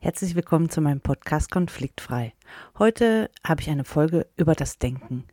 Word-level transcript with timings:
Herzlich 0.00 0.36
willkommen 0.36 0.70
zu 0.70 0.80
meinem 0.80 1.00
Podcast 1.00 1.50
Konfliktfrei. 1.50 2.32
Heute 2.78 3.30
habe 3.44 3.62
ich 3.62 3.68
eine 3.68 3.82
Folge 3.82 4.28
über 4.36 4.54
das 4.54 4.78
Denken. 4.78 5.24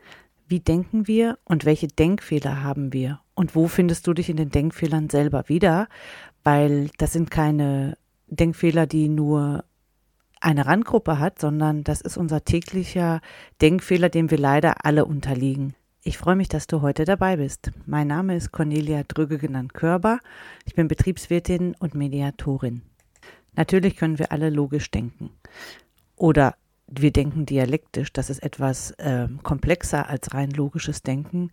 Wie 0.47 0.59
denken 0.59 1.07
wir 1.07 1.37
und 1.45 1.65
welche 1.65 1.87
Denkfehler 1.87 2.63
haben 2.63 2.91
wir? 2.91 3.19
Und 3.35 3.53
wo 3.53 3.67
findest 3.67 4.07
du 4.07 4.15
dich 4.15 4.27
in 4.27 4.37
den 4.37 4.49
Denkfehlern 4.49 5.11
selber 5.11 5.43
wieder? 5.49 5.87
Weil 6.43 6.89
das 6.97 7.13
sind 7.13 7.29
keine 7.29 7.95
Denkfehler, 8.25 8.87
die 8.87 9.07
nur 9.07 9.65
eine 10.41 10.65
Randgruppe 10.65 11.19
hat, 11.19 11.37
sondern 11.37 11.83
das 11.83 12.01
ist 12.01 12.17
unser 12.17 12.43
täglicher 12.43 13.21
Denkfehler, 13.61 14.09
dem 14.09 14.31
wir 14.31 14.39
leider 14.39 14.83
alle 14.83 15.05
unterliegen. 15.05 15.75
Ich 16.01 16.17
freue 16.17 16.35
mich, 16.35 16.49
dass 16.49 16.65
du 16.65 16.81
heute 16.81 17.05
dabei 17.05 17.37
bist. 17.37 17.71
Mein 17.85 18.07
Name 18.07 18.35
ist 18.35 18.51
Cornelia 18.51 19.03
Drüge 19.03 19.37
genannt 19.37 19.75
Körber. 19.75 20.17
Ich 20.65 20.73
bin 20.73 20.87
Betriebswirtin 20.87 21.75
und 21.77 21.93
Mediatorin. 21.93 22.81
Natürlich 23.55 23.95
können 23.95 24.19
wir 24.19 24.31
alle 24.31 24.49
logisch 24.49 24.91
denken. 24.91 25.31
Oder 26.15 26.55
wir 26.87 27.11
denken 27.11 27.45
dialektisch, 27.45 28.13
das 28.13 28.29
ist 28.29 28.43
etwas 28.43 28.91
äh, 28.91 29.27
komplexer 29.43 30.09
als 30.09 30.33
rein 30.33 30.51
logisches 30.51 31.01
Denken. 31.01 31.51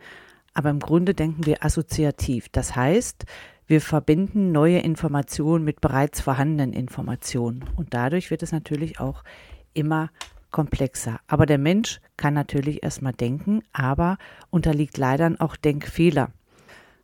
Aber 0.55 0.71
im 0.71 0.81
Grunde 0.81 1.15
denken 1.15 1.47
wir 1.47 1.65
assoziativ. 1.65 2.49
Das 2.51 2.77
heißt, 2.77 3.25
wir 3.67 3.81
verbinden 3.81 4.53
neue 4.53 4.81
Informationen 4.81 5.65
mit 5.65 5.81
bereits 5.81 6.21
vorhandenen 6.21 6.73
Informationen. 6.73 7.65
Und 7.77 7.95
dadurch 7.95 8.31
wird 8.31 8.43
es 8.43 8.53
natürlich 8.53 9.01
auch 9.01 9.25
immer 9.73 10.11
komplexer. 10.51 11.21
Aber 11.27 11.47
der 11.47 11.59
Mensch 11.59 12.01
kann 12.19 12.34
natürlich 12.34 12.83
erstmal 12.83 13.15
denken, 13.15 13.62
aber 13.73 14.19
unterliegt 14.51 14.98
leider 14.98 15.34
auch 15.39 15.57
Denkfehler. 15.57 16.31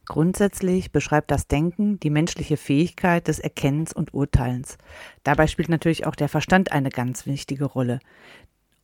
Grundsätzlich 0.08 0.90
beschreibt 0.90 1.30
das 1.30 1.48
Denken 1.48 2.00
die 2.00 2.08
menschliche 2.08 2.56
Fähigkeit 2.56 3.28
des 3.28 3.38
Erkennens 3.38 3.92
und 3.92 4.14
Urteilens. 4.14 4.78
Dabei 5.22 5.46
spielt 5.46 5.68
natürlich 5.68 6.06
auch 6.06 6.14
der 6.14 6.30
Verstand 6.30 6.72
eine 6.72 6.88
ganz 6.88 7.26
wichtige 7.26 7.66
Rolle. 7.66 8.00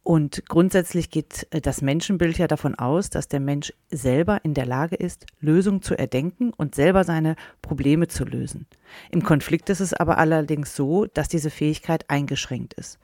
Und 0.02 0.44
grundsätzlich 0.48 1.08
geht 1.08 1.46
äh, 1.50 1.62
das 1.62 1.80
Menschenbild 1.80 2.36
ja 2.36 2.46
davon 2.46 2.74
aus, 2.74 3.08
dass 3.08 3.26
der 3.26 3.40
Mensch 3.40 3.72
selber 3.90 4.44
in 4.44 4.52
der 4.52 4.66
Lage 4.66 4.96
ist, 4.96 5.24
Lösungen 5.40 5.80
zu 5.80 5.98
erdenken 5.98 6.52
und 6.52 6.74
selber 6.74 7.04
seine 7.04 7.36
Probleme 7.62 8.06
zu 8.06 8.26
lösen. 8.26 8.66
Im 9.10 9.22
Konflikt 9.22 9.70
ist 9.70 9.80
es 9.80 9.94
aber 9.94 10.18
allerdings 10.18 10.76
so, 10.76 11.06
dass 11.06 11.28
diese 11.28 11.48
Fähigkeit 11.48 12.10
eingeschränkt 12.10 12.74
ist. 12.74 12.98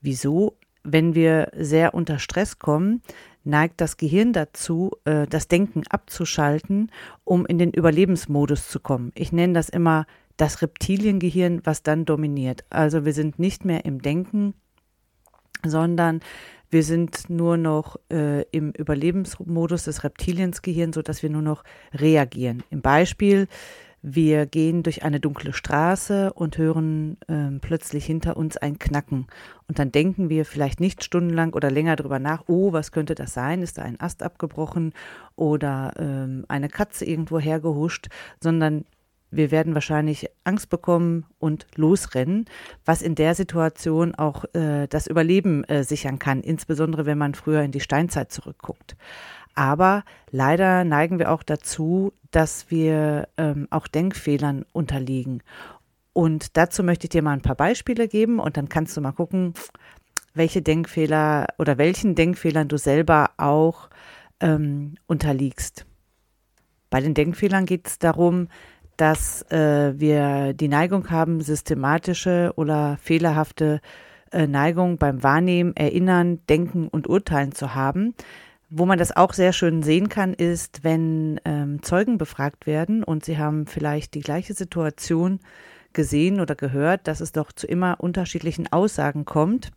Wieso? 0.00 0.56
Wenn 0.84 1.14
wir 1.14 1.50
sehr 1.56 1.94
unter 1.94 2.18
Stress 2.18 2.58
kommen, 2.58 3.02
neigt 3.44 3.80
das 3.80 3.96
Gehirn 3.96 4.32
dazu, 4.32 4.92
äh, 5.04 5.26
das 5.26 5.48
Denken 5.48 5.82
abzuschalten, 5.88 6.90
um 7.24 7.46
in 7.46 7.58
den 7.58 7.72
Überlebensmodus 7.72 8.68
zu 8.68 8.80
kommen. 8.80 9.12
Ich 9.14 9.32
nenne 9.32 9.52
das 9.52 9.68
immer 9.68 10.06
das 10.36 10.62
Reptiliengehirn, 10.62 11.60
was 11.64 11.82
dann 11.82 12.04
dominiert. 12.04 12.64
Also 12.70 13.04
wir 13.04 13.12
sind 13.12 13.38
nicht 13.38 13.64
mehr 13.64 13.84
im 13.84 14.00
Denken, 14.02 14.54
sondern 15.64 16.20
wir 16.70 16.82
sind 16.82 17.28
nur 17.28 17.58
noch 17.58 17.96
äh, 18.10 18.42
im 18.50 18.70
Überlebensmodus 18.70 19.84
des 19.84 20.04
Reptiliensgehirns, 20.04 20.94
sodass 20.94 21.22
wir 21.22 21.30
nur 21.30 21.42
noch 21.42 21.64
reagieren. 21.92 22.62
Im 22.70 22.80
Beispiel, 22.80 23.46
wir 24.02 24.46
gehen 24.46 24.82
durch 24.82 25.04
eine 25.04 25.20
dunkle 25.20 25.52
Straße 25.52 26.32
und 26.32 26.58
hören 26.58 27.18
ähm, 27.28 27.60
plötzlich 27.60 28.04
hinter 28.04 28.36
uns 28.36 28.56
ein 28.56 28.80
Knacken. 28.80 29.28
Und 29.68 29.78
dann 29.78 29.92
denken 29.92 30.28
wir 30.28 30.44
vielleicht 30.44 30.80
nicht 30.80 31.04
stundenlang 31.04 31.54
oder 31.54 31.70
länger 31.70 31.94
drüber 31.94 32.18
nach, 32.18 32.44
oh, 32.48 32.72
was 32.72 32.90
könnte 32.90 33.14
das 33.14 33.32
sein? 33.32 33.62
Ist 33.62 33.78
da 33.78 33.82
ein 33.82 34.00
Ast 34.00 34.24
abgebrochen 34.24 34.92
oder 35.36 35.92
ähm, 35.98 36.44
eine 36.48 36.68
Katze 36.68 37.04
irgendwo 37.04 37.38
hergehuscht, 37.38 38.08
sondern 38.40 38.84
wir 39.32 39.50
werden 39.50 39.74
wahrscheinlich 39.74 40.28
Angst 40.44 40.68
bekommen 40.68 41.24
und 41.38 41.66
losrennen, 41.74 42.44
was 42.84 43.02
in 43.02 43.14
der 43.14 43.34
Situation 43.34 44.14
auch 44.14 44.44
äh, 44.52 44.86
das 44.88 45.06
Überleben 45.06 45.64
äh, 45.64 45.84
sichern 45.84 46.18
kann, 46.18 46.42
insbesondere 46.42 47.06
wenn 47.06 47.18
man 47.18 47.34
früher 47.34 47.62
in 47.62 47.72
die 47.72 47.80
Steinzeit 47.80 48.30
zurückguckt. 48.30 48.94
Aber 49.54 50.04
leider 50.30 50.84
neigen 50.84 51.18
wir 51.18 51.30
auch 51.30 51.42
dazu, 51.42 52.12
dass 52.30 52.70
wir 52.70 53.28
ähm, 53.36 53.68
auch 53.70 53.86
Denkfehlern 53.86 54.64
unterliegen. 54.72 55.42
Und 56.12 56.56
dazu 56.56 56.82
möchte 56.82 57.06
ich 57.06 57.10
dir 57.10 57.22
mal 57.22 57.32
ein 57.32 57.42
paar 57.42 57.56
Beispiele 57.56 58.08
geben 58.08 58.38
und 58.38 58.56
dann 58.56 58.68
kannst 58.68 58.96
du 58.96 59.00
mal 59.00 59.12
gucken, 59.12 59.54
welche 60.34 60.62
Denkfehler 60.62 61.46
oder 61.58 61.78
welchen 61.78 62.14
Denkfehlern 62.14 62.68
du 62.68 62.78
selber 62.78 63.30
auch 63.36 63.88
ähm, 64.40 64.96
unterliegst. 65.06 65.86
Bei 66.90 67.00
den 67.00 67.14
Denkfehlern 67.14 67.66
geht 67.66 67.86
es 67.86 67.98
darum, 67.98 68.48
dass 68.96 69.42
äh, 69.50 69.98
wir 69.98 70.52
die 70.52 70.68
Neigung 70.68 71.10
haben, 71.10 71.40
systematische 71.40 72.52
oder 72.56 72.98
fehlerhafte 72.98 73.80
äh, 74.30 74.46
Neigung 74.46 74.98
beim 74.98 75.22
Wahrnehmen, 75.22 75.74
Erinnern, 75.74 76.40
Denken 76.48 76.88
und 76.88 77.08
Urteilen 77.08 77.52
zu 77.52 77.74
haben. 77.74 78.14
Wo 78.74 78.86
man 78.86 78.98
das 78.98 79.14
auch 79.14 79.34
sehr 79.34 79.52
schön 79.52 79.82
sehen 79.82 80.08
kann, 80.08 80.32
ist, 80.32 80.82
wenn 80.82 81.38
ähm, 81.44 81.82
Zeugen 81.82 82.16
befragt 82.16 82.66
werden 82.66 83.04
und 83.04 83.22
sie 83.22 83.36
haben 83.36 83.66
vielleicht 83.66 84.14
die 84.14 84.20
gleiche 84.20 84.54
Situation 84.54 85.40
gesehen 85.92 86.40
oder 86.40 86.54
gehört, 86.54 87.06
dass 87.06 87.20
es 87.20 87.32
doch 87.32 87.52
zu 87.52 87.66
immer 87.66 87.98
unterschiedlichen 88.00 88.72
Aussagen 88.72 89.26
kommt. 89.26 89.72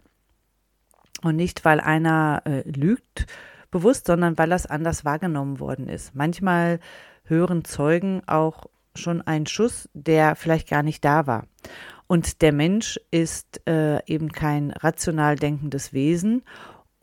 Und 1.21 1.35
nicht, 1.35 1.65
weil 1.65 1.81
einer 1.81 2.43
äh, 2.45 2.61
lügt 2.61 3.25
bewusst, 3.69 4.07
sondern 4.07 4.37
weil 4.37 4.49
das 4.49 4.65
anders 4.65 5.03
wahrgenommen 5.03 5.59
worden 5.59 5.89
ist. 5.89 6.15
Manchmal 6.15 6.79
hören 7.25 7.65
Zeugen 7.65 8.21
auch 8.27 8.67
schon 8.95 9.21
ein 9.21 9.45
Schuss, 9.45 9.89
der 9.93 10.37
vielleicht 10.37 10.69
gar 10.69 10.83
nicht 10.83 11.03
da 11.03 11.27
war. 11.27 11.47
Und 12.07 12.41
der 12.41 12.53
Mensch 12.53 12.97
ist 13.11 13.61
äh, 13.67 13.99
eben 14.05 14.31
kein 14.31 14.71
rational 14.71 15.35
denkendes 15.35 15.91
Wesen. 15.91 16.43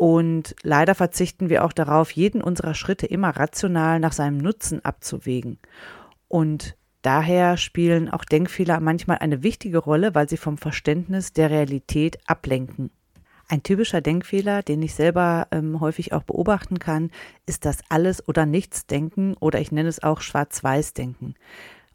Und 0.03 0.57
leider 0.65 0.97
verzichten 0.97 1.49
wir 1.49 1.65
auch 1.65 1.73
darauf, 1.73 2.11
jeden 2.11 2.43
unserer 2.43 2.75
Schritte 2.75 3.07
immer 3.07 3.37
rational 3.37 4.01
nach 4.01 4.11
seinem 4.11 4.39
Nutzen 4.39 4.85
abzuwägen. 4.85 5.61
Und 6.27 6.77
daher 7.03 7.57
spielen 7.57 8.09
auch 8.09 8.25
Denkfehler 8.25 8.81
manchmal 8.81 9.19
eine 9.19 9.45
wichtige 9.45 9.79
Rolle, 9.79 10.13
weil 10.17 10.29
sie 10.29 10.39
vom 10.39 10.59
Verständnis 10.59 11.33
der 11.35 11.51
Realität 11.51 12.19
ablenken. 12.27 12.91
Ein 13.49 13.63
typischer 13.63 14.01
Denkfehler, 14.01 14.65
den 14.65 14.83
ich 14.83 14.97
selber 14.97 15.47
ähm, 15.53 15.81
häufig 15.81 16.13
auch 16.13 16.25
beobachten 16.25 16.81
kann, 16.81 17.13
ist 17.47 17.65
das 17.65 17.79
Alles- 17.89 18.27
oder 18.27 18.45
Nichts-Denken 18.45 19.35
oder 19.35 19.61
ich 19.61 19.71
nenne 19.71 19.89
es 19.89 20.03
auch 20.03 20.21
Schwarz-Weiß-Denken. 20.21 21.37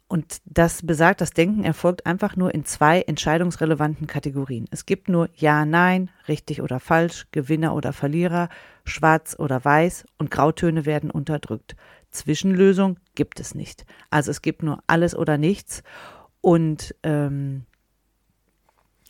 Und 0.08 0.40
das 0.46 0.84
besagt, 0.84 1.20
das 1.20 1.32
Denken 1.32 1.64
erfolgt 1.64 2.06
einfach 2.06 2.34
nur 2.34 2.54
in 2.54 2.64
zwei 2.64 3.02
entscheidungsrelevanten 3.02 4.06
Kategorien. 4.06 4.66
Es 4.70 4.86
gibt 4.86 5.10
nur 5.10 5.28
Ja, 5.34 5.66
Nein, 5.66 6.10
richtig 6.28 6.62
oder 6.62 6.80
falsch, 6.80 7.26
Gewinner 7.30 7.74
oder 7.74 7.92
Verlierer, 7.92 8.48
schwarz 8.84 9.36
oder 9.38 9.62
weiß 9.62 10.06
und 10.16 10.30
Grautöne 10.30 10.86
werden 10.86 11.10
unterdrückt. 11.10 11.76
Zwischenlösung 12.10 12.98
gibt 13.14 13.38
es 13.38 13.54
nicht. 13.54 13.84
Also 14.08 14.30
es 14.30 14.40
gibt 14.40 14.62
nur 14.62 14.82
alles 14.86 15.14
oder 15.14 15.36
nichts. 15.36 15.82
Und 16.40 16.94
ähm, 17.02 17.66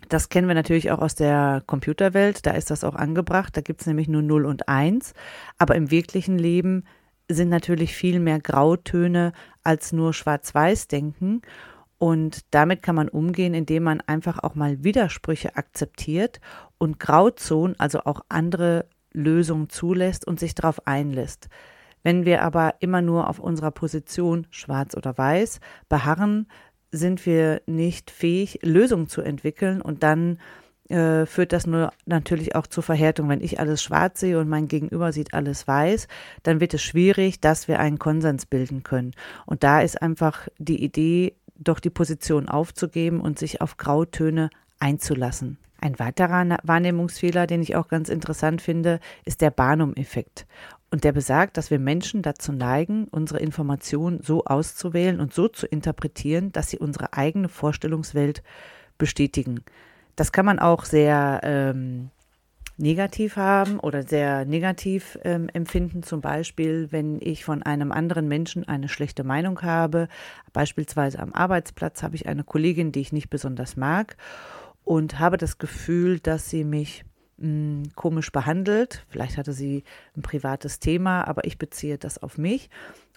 das 0.09 0.29
kennen 0.31 0.49
wir 0.49 0.55
natürlich 0.55 0.91
auch 0.91 1.01
aus 1.01 1.15
der 1.15 1.63
Computerwelt. 1.67 2.45
Da 2.45 2.53
ist 2.53 2.71
das 2.71 2.83
auch 2.83 2.97
angebracht. 2.97 3.57
Da 3.57 3.61
gibt 3.61 3.83
es 3.83 3.87
nämlich 3.87 4.09
nur 4.09 4.23
0 4.23 4.47
und 4.47 4.69
1. 4.69 5.13
Aber 5.59 5.77
im 5.77 5.93
wirklichen 5.93 6.39
Leben 6.39 6.85
sind 7.29 7.49
natürlich 7.49 7.95
viel 7.95 8.21
mehr 8.21 8.41
Grautöne 8.41 9.33
als 9.63 9.93
nur 9.93 10.15
Schwarz-Weiß-Denken. 10.15 11.43
Und 11.99 12.41
damit 12.53 12.83
kann 12.83 12.95
man 12.95 13.09
umgehen, 13.09 13.55
indem 13.55 13.83
man 13.83 14.01
einfach 14.01 14.43
auch 14.43 14.55
mal 14.55 14.83
Widersprüche 14.85 15.57
akzeptiert 15.57 16.41
und 16.79 17.01
Grauzonen, 17.01 17.79
also 17.79 18.01
auch 18.05 18.23
andere 18.29 18.87
Lösungen 19.13 19.69
zulässt 19.69 20.27
und 20.27 20.39
sich 20.39 20.55
darauf 20.55 20.87
einlässt. 20.87 21.49
Wenn 22.03 22.25
wir 22.25 22.43
aber 22.43 22.77
immer 22.79 23.03
nur 23.03 23.29
auf 23.29 23.41
unserer 23.41 23.73
Position 23.73 24.47
schwarz 24.51 24.97
oder 24.97 25.19
weiß 25.19 25.61
beharren, 25.89 26.47
sind 26.91 27.27
wir 27.27 27.61
nicht 27.67 28.11
fähig, 28.11 28.61
Lösungen 28.63 29.09
zu 29.09 29.21
entwickeln 29.21 29.83
und 29.83 30.03
dann 30.03 30.39
äh, 30.89 31.27
führt 31.27 31.53
das 31.53 31.67
nur 31.67 31.93
natürlich 32.07 32.55
auch 32.55 32.67
zur 32.67 32.83
Verhärtung. 32.83 33.29
Wenn 33.29 33.41
ich 33.41 33.61
alles 33.61 33.83
schwarz 33.83 34.21
sehe 34.21 34.39
und 34.39 34.49
mein 34.49 34.69
Gegenüber 34.69 35.13
sieht 35.13 35.35
alles 35.35 35.67
weiß, 35.67 36.09
dann 36.43 36.61
wird 36.61 36.75
es 36.75 36.83
schwierig, 36.83 37.41
dass 37.41 37.69
wir 37.69 37.79
einen 37.79 37.99
Konsens 37.99 38.47
bilden 38.47 38.83
können. 38.83 39.13
Und 39.47 39.63
da 39.65 39.81
ist 39.81 40.01
einfach 40.01 40.49
die 40.59 40.83
Idee, 40.83 41.35
doch 41.57 41.81
die 41.81 41.91
Position 41.91 42.49
aufzugeben 42.49 43.21
und 43.21 43.39
sich 43.39 43.61
auf 43.61 43.77
Grautöne 43.77 44.51
einzulassen. 44.79 45.59
Ein 45.81 45.99
weiterer 45.99 46.59
Wahrnehmungsfehler, 46.65 47.47
den 47.47 47.63
ich 47.63 47.77
auch 47.77 47.89
ganz 47.89 48.09
interessant 48.09 48.63
finde, 48.63 48.99
ist 49.25 49.41
der 49.41 49.51
Barnum-Effekt. 49.51 50.47
Und 50.91 51.05
der 51.05 51.13
besagt, 51.13 51.57
dass 51.57 51.71
wir 51.71 51.79
Menschen 51.79 52.23
dazu 52.23 52.51
neigen, 52.51 53.07
unsere 53.11 53.41
Informationen 53.41 54.21
so 54.23 54.45
auszuwählen 54.45 55.21
und 55.21 55.35
so 55.35 55.47
zu 55.49 55.67
interpretieren, 55.67 56.51
dass 56.51 56.71
sie 56.71 56.79
unsere 56.79 57.13
eigene 57.13 57.49
Vorstellungswelt 57.49 58.43
bestätigen. 58.97 59.63
Das 60.19 60.33
kann 60.33 60.45
man 60.45 60.59
auch 60.59 60.85
sehr 60.85 61.39
ähm, 61.45 62.11
negativ 62.77 63.37
haben 63.37 63.79
oder 63.79 64.03
sehr 64.03 64.45
negativ 64.45 65.17
ähm, 65.23 65.49
empfinden. 65.53 66.03
Zum 66.03 66.21
Beispiel, 66.21 66.89
wenn 66.91 67.21
ich 67.21 67.45
von 67.45 67.63
einem 67.63 67.93
anderen 67.93 68.27
Menschen 68.27 68.67
eine 68.67 68.89
schlechte 68.89 69.23
Meinung 69.23 69.63
habe. 69.63 70.09
Beispielsweise 70.53 71.21
am 71.21 71.33
Arbeitsplatz 71.33 72.03
habe 72.03 72.17
ich 72.17 72.27
eine 72.27 72.43
Kollegin, 72.43 72.91
die 72.91 72.99
ich 73.01 73.13
nicht 73.13 73.31
besonders 73.31 73.77
mag. 73.77 74.17
und 74.83 75.21
habe 75.21 75.37
das 75.37 75.59
Gefühl, 75.59 76.19
dass 76.19 76.51
sie 76.51 76.65
mich 76.65 77.05
mh, 77.37 77.47
hm, 77.47 77.83
komisch 77.95 78.33
behandelt. 78.33 79.05
Vielleicht 79.11 79.37
hatte 79.37 79.53
sie 79.53 79.85
ein 80.17 80.23
privates 80.23 80.81
Thema, 80.81 81.29
aber 81.29 81.45
ich 81.45 81.59
beziehe 81.59 81.97
das 81.97 82.21
auf 82.21 82.39
mich. 82.39 82.71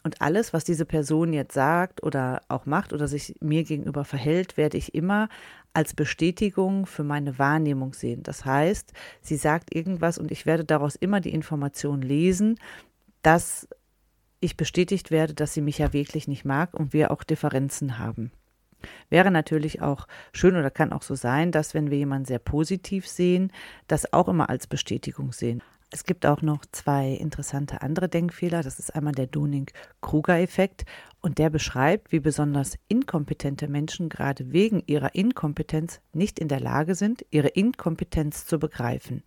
Und 0.04 0.22
alles, 0.22 0.54
was 0.54 0.64
diese 0.64 0.86
Person 0.86 1.34
jetzt 1.34 1.54
sagt 1.54 2.04
oder 2.04 2.42
auch 2.48 2.66
macht 2.66 2.94
oder 2.94 3.08
sich 3.08 3.36
mir 3.40 3.64
gegenüber 3.64 4.04
verhält, 4.04 4.58
werde 4.58 4.78
ich 4.78 4.96
immer 4.96 5.30
als 5.74 5.94
Bestätigung 5.94 6.86
für 6.86 7.04
meine 7.04 7.40
Wahrnehmung 7.40 7.94
sehen. 7.94 8.24
Das 8.24 8.46
heißt, 8.46 8.94
sie 9.22 9.38
sagt 9.38 9.74
irgendwas 9.74 10.18
und 10.18 10.32
ich 10.32 10.46
werde 10.46 10.66
daraus 10.66 10.96
immer 10.96 11.22
die 11.22 11.34
Information 11.34 12.02
lesen, 12.02 12.60
dass 13.22 13.68
ich 14.42 14.58
bestätigt 14.58 15.12
werde, 15.12 15.34
dass 15.34 15.54
sie 15.54 15.62
mich 15.62 15.78
ja 15.78 15.94
wirklich 15.94 16.28
nicht 16.28 16.46
mag 16.46 16.74
und 16.74 16.94
wir 16.94 17.12
auch 17.12 17.24
Differenzen 17.24 18.00
haben. 18.00 18.32
Wäre 19.10 19.32
natürlich 19.32 19.82
auch 19.82 20.08
schön 20.34 20.56
oder 20.56 20.72
kann 20.72 20.92
auch 20.92 21.04
so 21.04 21.16
sein, 21.16 21.52
dass 21.52 21.74
wenn 21.74 21.92
wir 21.92 21.98
jemanden 21.98 22.26
sehr 22.26 22.40
positiv 22.40 23.08
sehen, 23.08 23.52
das 23.88 24.12
auch 24.12 24.28
immer 24.28 24.50
als 24.50 24.68
Bestätigung 24.68 25.32
sehen. 25.32 25.62
Es 25.94 26.06
gibt 26.06 26.26
auch 26.26 26.42
noch 26.42 26.66
zwei 26.72 27.10
interessante 27.10 27.82
andere 27.82 28.08
Denkfehler. 28.08 28.64
Das 28.64 28.80
ist 28.80 28.96
einmal 28.96 29.14
der 29.14 29.28
Dunning-Kruger-Effekt 29.28 30.86
und 31.20 31.38
der 31.38 31.50
beschreibt, 31.50 32.14
wie 32.14 32.22
besonders 32.22 32.78
inkompetente 32.88 33.68
Menschen 33.68 34.08
gerade 34.08 34.54
wegen 34.54 34.82
ihrer 34.88 35.14
Inkompetenz 35.16 36.00
nicht 36.14 36.40
in 36.40 36.48
der 36.48 36.62
Lage 36.62 36.96
sind, 36.96 37.26
ihre 37.30 37.50
Inkompetenz 37.50 38.46
zu 38.46 38.58
begreifen. 38.58 39.24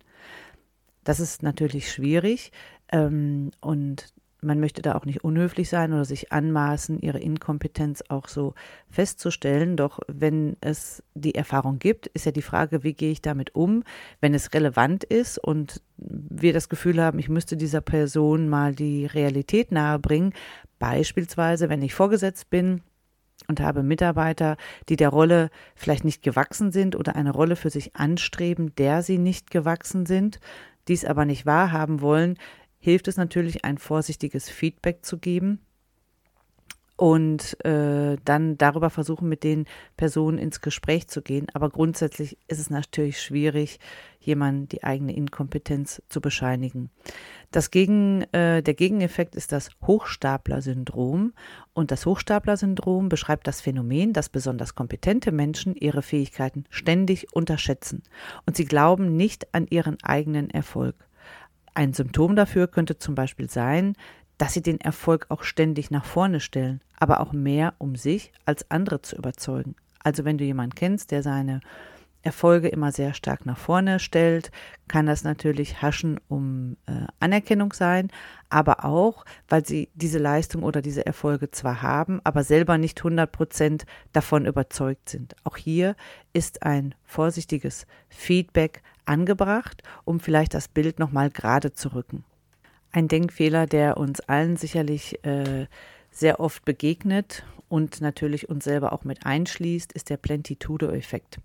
Das 1.03 1.19
ist 1.19 1.43
natürlich 1.43 1.91
schwierig 1.91 2.51
ähm, 2.91 3.51
und 3.61 4.11
man 4.45 4.59
möchte 4.59 4.81
da 4.81 4.95
auch 4.95 5.05
nicht 5.05 5.23
unhöflich 5.23 5.69
sein 5.69 5.91
oder 5.93 6.05
sich 6.05 6.31
anmaßen, 6.31 6.99
ihre 6.99 7.19
Inkompetenz 7.19 8.03
auch 8.09 8.27
so 8.27 8.53
festzustellen. 8.89 9.75
Doch 9.75 9.99
wenn 10.07 10.55
es 10.61 11.03
die 11.13 11.35
Erfahrung 11.35 11.79
gibt, 11.79 12.07
ist 12.07 12.25
ja 12.25 12.31
die 12.31 12.41
Frage, 12.41 12.83
wie 12.83 12.93
gehe 12.93 13.11
ich 13.11 13.21
damit 13.21 13.55
um, 13.55 13.83
wenn 14.21 14.33
es 14.33 14.53
relevant 14.53 15.03
ist 15.03 15.37
und 15.37 15.81
wir 15.97 16.53
das 16.53 16.69
Gefühl 16.69 17.01
haben, 17.01 17.19
ich 17.19 17.29
müsste 17.29 17.57
dieser 17.57 17.81
Person 17.81 18.47
mal 18.47 18.75
die 18.75 19.05
Realität 19.05 19.71
nahebringen. 19.71 20.33
Beispielsweise, 20.79 21.69
wenn 21.69 21.81
ich 21.81 21.93
vorgesetzt 21.93 22.49
bin 22.49 22.81
und 23.47 23.59
habe 23.59 23.83
Mitarbeiter, 23.83 24.57
die 24.89 24.95
der 24.95 25.09
Rolle 25.09 25.49
vielleicht 25.75 26.05
nicht 26.05 26.23
gewachsen 26.23 26.71
sind 26.71 26.95
oder 26.95 27.15
eine 27.15 27.31
Rolle 27.31 27.55
für 27.55 27.69
sich 27.69 27.95
anstreben, 27.95 28.73
der 28.75 29.01
sie 29.01 29.17
nicht 29.17 29.51
gewachsen 29.51 30.05
sind, 30.05 30.39
dies 30.87 31.05
aber 31.05 31.25
nicht 31.25 31.45
wahrhaben 31.45 32.01
wollen, 32.01 32.37
hilft 32.85 33.07
es 33.07 33.17
natürlich, 33.17 33.65
ein 33.65 33.79
vorsichtiges 33.79 34.47
Feedback 34.47 35.03
zu 35.03 35.17
geben 35.17 35.59
und 36.97 37.57
äh, 37.65 38.15
dann 38.23 38.59
darüber 38.59 38.91
versuchen, 38.91 39.27
mit 39.27 39.43
den 39.43 39.65
Personen 39.97 40.37
ins 40.37 40.61
Gespräch 40.61 41.07
zu 41.07 41.23
gehen. 41.23 41.47
Aber 41.55 41.71
grundsätzlich 41.71 42.37
ist 42.47 42.59
es 42.59 42.69
natürlich 42.69 43.19
schwierig, 43.19 43.79
jemandem 44.19 44.69
die 44.69 44.83
eigene 44.83 45.15
Inkompetenz 45.15 46.03
zu 46.09 46.21
bescheinigen. 46.21 46.91
Das 47.49 47.71
Gegen, 47.71 48.21
äh, 48.33 48.61
der 48.61 48.75
Gegeneffekt 48.75 49.35
ist 49.35 49.51
das 49.51 49.71
Hochstapler-Syndrom. 49.85 51.33
Und 51.73 51.89
das 51.89 52.05
Hochstapler-Syndrom 52.05 53.09
beschreibt 53.09 53.47
das 53.47 53.61
Phänomen, 53.61 54.13
dass 54.13 54.29
besonders 54.29 54.75
kompetente 54.75 55.31
Menschen 55.31 55.75
ihre 55.75 56.03
Fähigkeiten 56.03 56.65
ständig 56.69 57.33
unterschätzen 57.33 58.03
und 58.45 58.55
sie 58.55 58.65
glauben 58.65 59.17
nicht 59.17 59.55
an 59.55 59.65
ihren 59.67 59.97
eigenen 60.03 60.51
Erfolg. 60.51 60.95
Ein 61.75 61.93
Symptom 61.93 62.35
dafür 62.35 62.67
könnte 62.67 62.97
zum 62.97 63.15
Beispiel 63.15 63.49
sein, 63.49 63.95
dass 64.37 64.53
sie 64.53 64.61
den 64.61 64.81
Erfolg 64.81 65.27
auch 65.29 65.43
ständig 65.43 65.91
nach 65.91 66.05
vorne 66.05 66.39
stellen, 66.39 66.81
aber 66.97 67.19
auch 67.19 67.33
mehr 67.33 67.73
um 67.77 67.95
sich 67.95 68.31
als 68.45 68.69
andere 68.71 69.01
zu 69.01 69.15
überzeugen. 69.17 69.75
Also 70.03 70.25
wenn 70.25 70.37
du 70.37 70.45
jemanden 70.45 70.75
kennst, 70.75 71.11
der 71.11 71.21
seine 71.21 71.59
Erfolge 72.21 72.69
immer 72.69 72.91
sehr 72.91 73.13
stark 73.13 73.45
nach 73.45 73.57
vorne 73.57 73.99
stellt, 73.99 74.51
kann 74.87 75.05
das 75.05 75.23
natürlich 75.23 75.81
Haschen 75.81 76.19
um 76.27 76.75
äh, 76.87 77.05
Anerkennung 77.19 77.71
sein, 77.73 78.09
aber 78.49 78.83
auch, 78.83 79.25
weil 79.47 79.65
sie 79.65 79.89
diese 79.93 80.17
Leistung 80.17 80.63
oder 80.63 80.81
diese 80.81 81.05
Erfolge 81.05 81.51
zwar 81.51 81.81
haben, 81.81 82.21
aber 82.23 82.43
selber 82.43 82.77
nicht 82.77 82.99
100 82.99 83.31
Prozent 83.31 83.85
davon 84.11 84.45
überzeugt 84.45 85.09
sind. 85.09 85.35
Auch 85.43 85.57
hier 85.57 85.95
ist 86.33 86.63
ein 86.63 86.95
vorsichtiges 87.03 87.85
Feedback 88.09 88.81
angebracht, 89.05 89.83
um 90.03 90.19
vielleicht 90.19 90.53
das 90.53 90.67
Bild 90.67 90.99
nochmal 90.99 91.29
gerade 91.29 91.73
zu 91.73 91.93
rücken. 91.93 92.23
Ein 92.91 93.07
Denkfehler, 93.07 93.65
der 93.65 93.97
uns 93.97 94.21
allen 94.21 94.57
sicherlich 94.57 95.23
äh, 95.25 95.67
sehr 96.11 96.39
oft 96.39 96.63
begegnet 96.63 97.43
und 97.67 97.99
natürlich 97.99 98.49
uns 98.49 98.63
selber 98.63 98.93
auch 98.93 99.03
mit 99.03 99.25
einschließt, 99.25 99.91
ist 99.91 100.09
der 100.09 100.17
Plentitude-Effekt. 100.17 101.39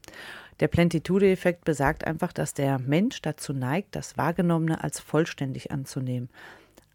Der 0.60 0.68
Plentitude-Effekt 0.68 1.64
besagt 1.64 2.06
einfach, 2.06 2.32
dass 2.32 2.54
der 2.54 2.78
Mensch 2.78 3.22
dazu 3.22 3.52
neigt, 3.52 3.96
das 3.96 4.16
Wahrgenommene 4.16 4.84
als 4.84 5.00
vollständig 5.00 5.72
anzunehmen. 5.72 6.28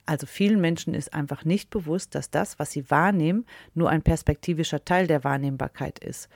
Also 0.06 0.28
vielen 0.28 0.62
Menschen 0.62 0.94
ist 0.94 1.14
einfach 1.14 1.46
nicht 1.46 1.72
bewusst, 1.72 2.14
dass 2.14 2.30
das, 2.30 2.60
was 2.60 2.72
sie 2.72 2.90
wahrnehmen, 2.92 3.46
nur 3.74 3.90
ein 3.90 4.04
perspektivischer 4.04 4.86
Teil 4.86 5.08
der 5.08 5.24
Wahrnehmbarkeit 5.24 6.00
ist. 6.00 6.30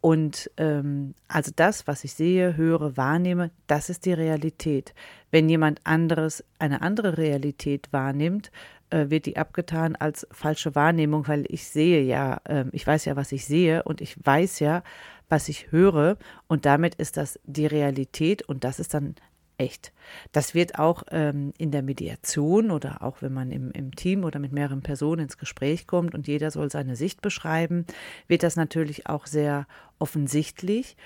Und 0.00 0.50
ähm, 0.56 1.14
also 1.28 1.52
das, 1.54 1.86
was 1.86 2.04
ich 2.04 2.14
sehe, 2.14 2.56
höre, 2.56 2.96
wahrnehme, 2.96 3.50
das 3.66 3.90
ist 3.90 4.06
die 4.06 4.12
Realität. 4.14 4.94
Wenn 5.30 5.48
jemand 5.48 5.80
anderes 5.84 6.42
eine 6.58 6.80
andere 6.80 7.18
Realität 7.18 7.88
wahrnimmt, 7.92 8.50
äh, 8.88 9.10
wird 9.10 9.26
die 9.26 9.36
abgetan 9.36 9.96
als 9.96 10.26
falsche 10.32 10.74
Wahrnehmung, 10.74 11.28
weil 11.28 11.44
ich 11.48 11.66
sehe 11.68 12.02
ja, 12.02 12.40
äh, 12.44 12.64
ich 12.72 12.86
weiß 12.86 13.04
ja, 13.04 13.16
was 13.16 13.30
ich 13.32 13.44
sehe 13.44 13.82
und 13.82 14.00
ich 14.00 14.16
weiß 14.24 14.60
ja, 14.60 14.82
was 15.28 15.48
ich 15.48 15.70
höre 15.70 16.16
und 16.48 16.66
damit 16.66 16.96
ist 16.96 17.16
das 17.16 17.38
die 17.44 17.66
Realität 17.66 18.42
und 18.42 18.64
das 18.64 18.80
ist 18.80 18.94
dann 18.94 19.14
echt. 19.60 19.92
Das 20.32 20.54
wird 20.54 20.78
auch 20.78 21.04
ähm, 21.10 21.52
in 21.58 21.70
der 21.70 21.82
Mediation 21.82 22.70
oder 22.70 23.02
auch 23.02 23.22
wenn 23.22 23.32
man 23.32 23.52
im, 23.52 23.70
im 23.72 23.94
Team 23.94 24.24
oder 24.24 24.38
mit 24.38 24.52
mehreren 24.52 24.82
Personen 24.82 25.22
ins 25.22 25.38
Gespräch 25.38 25.86
kommt 25.86 26.14
und 26.14 26.26
jeder 26.26 26.50
soll 26.50 26.70
seine 26.70 26.96
Sicht 26.96 27.20
beschreiben, 27.20 27.84
wird 28.26 28.42
das 28.42 28.56
natürlich 28.56 29.06
auch 29.06 29.26
sehr 29.26 29.66
offensichtlich. 29.98 30.96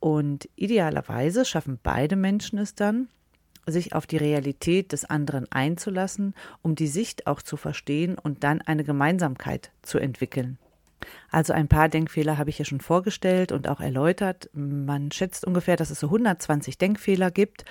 Und 0.00 0.48
idealerweise 0.54 1.44
schaffen 1.44 1.78
beide 1.82 2.14
Menschen 2.14 2.58
es 2.58 2.74
dann, 2.74 3.08
sich 3.66 3.94
auf 3.94 4.06
die 4.06 4.18
Realität 4.18 4.92
des 4.92 5.04
anderen 5.04 5.50
einzulassen, 5.50 6.34
um 6.62 6.74
die 6.74 6.86
Sicht 6.86 7.26
auch 7.26 7.42
zu 7.42 7.56
verstehen 7.56 8.16
und 8.18 8.44
dann 8.44 8.60
eine 8.60 8.84
Gemeinsamkeit 8.84 9.72
zu 9.82 9.98
entwickeln. 9.98 10.58
Also 11.30 11.52
ein 11.52 11.68
paar 11.68 11.88
Denkfehler 11.88 12.38
habe 12.38 12.50
ich 12.50 12.58
ja 12.58 12.64
schon 12.64 12.80
vorgestellt 12.80 13.52
und 13.52 13.68
auch 13.68 13.80
erläutert. 13.80 14.50
Man 14.52 15.10
schätzt 15.10 15.46
ungefähr, 15.46 15.76
dass 15.76 15.90
es 15.90 16.00
so 16.00 16.06
120 16.06 16.78
Denkfehler 16.78 17.30
gibt 17.30 17.64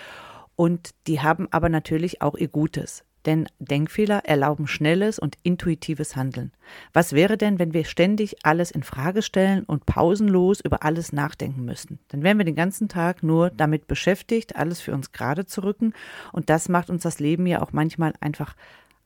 und 0.55 0.91
die 1.07 1.21
haben 1.21 1.47
aber 1.51 1.69
natürlich 1.69 2.21
auch 2.21 2.35
ihr 2.35 2.47
Gutes. 2.47 3.03
Denn 3.25 3.47
Denkfehler 3.59 4.25
erlauben 4.25 4.67
schnelles 4.67 5.17
und 5.17 5.37
intuitives 5.43 6.15
Handeln. 6.15 6.51
Was 6.91 7.13
wäre 7.13 7.37
denn, 7.37 7.57
wenn 7.57 7.73
wir 7.73 7.85
ständig 7.85 8.45
alles 8.45 8.69
in 8.69 8.83
Frage 8.83 9.21
stellen 9.21 9.63
und 9.63 9.85
pausenlos 9.85 10.59
über 10.59 10.83
alles 10.83 11.13
nachdenken 11.13 11.63
müssten? 11.63 11.99
Dann 12.09 12.23
wären 12.23 12.37
wir 12.37 12.45
den 12.45 12.55
ganzen 12.55 12.89
Tag 12.89 13.23
nur 13.23 13.49
damit 13.49 13.87
beschäftigt, 13.87 14.57
alles 14.57 14.81
für 14.81 14.93
uns 14.93 15.13
gerade 15.13 15.45
zu 15.45 15.63
rücken. 15.63 15.93
Und 16.33 16.49
das 16.49 16.67
macht 16.67 16.89
uns 16.89 17.03
das 17.03 17.19
Leben 17.19 17.47
ja 17.47 17.61
auch 17.61 17.71
manchmal 17.71 18.13
einfach 18.19 18.55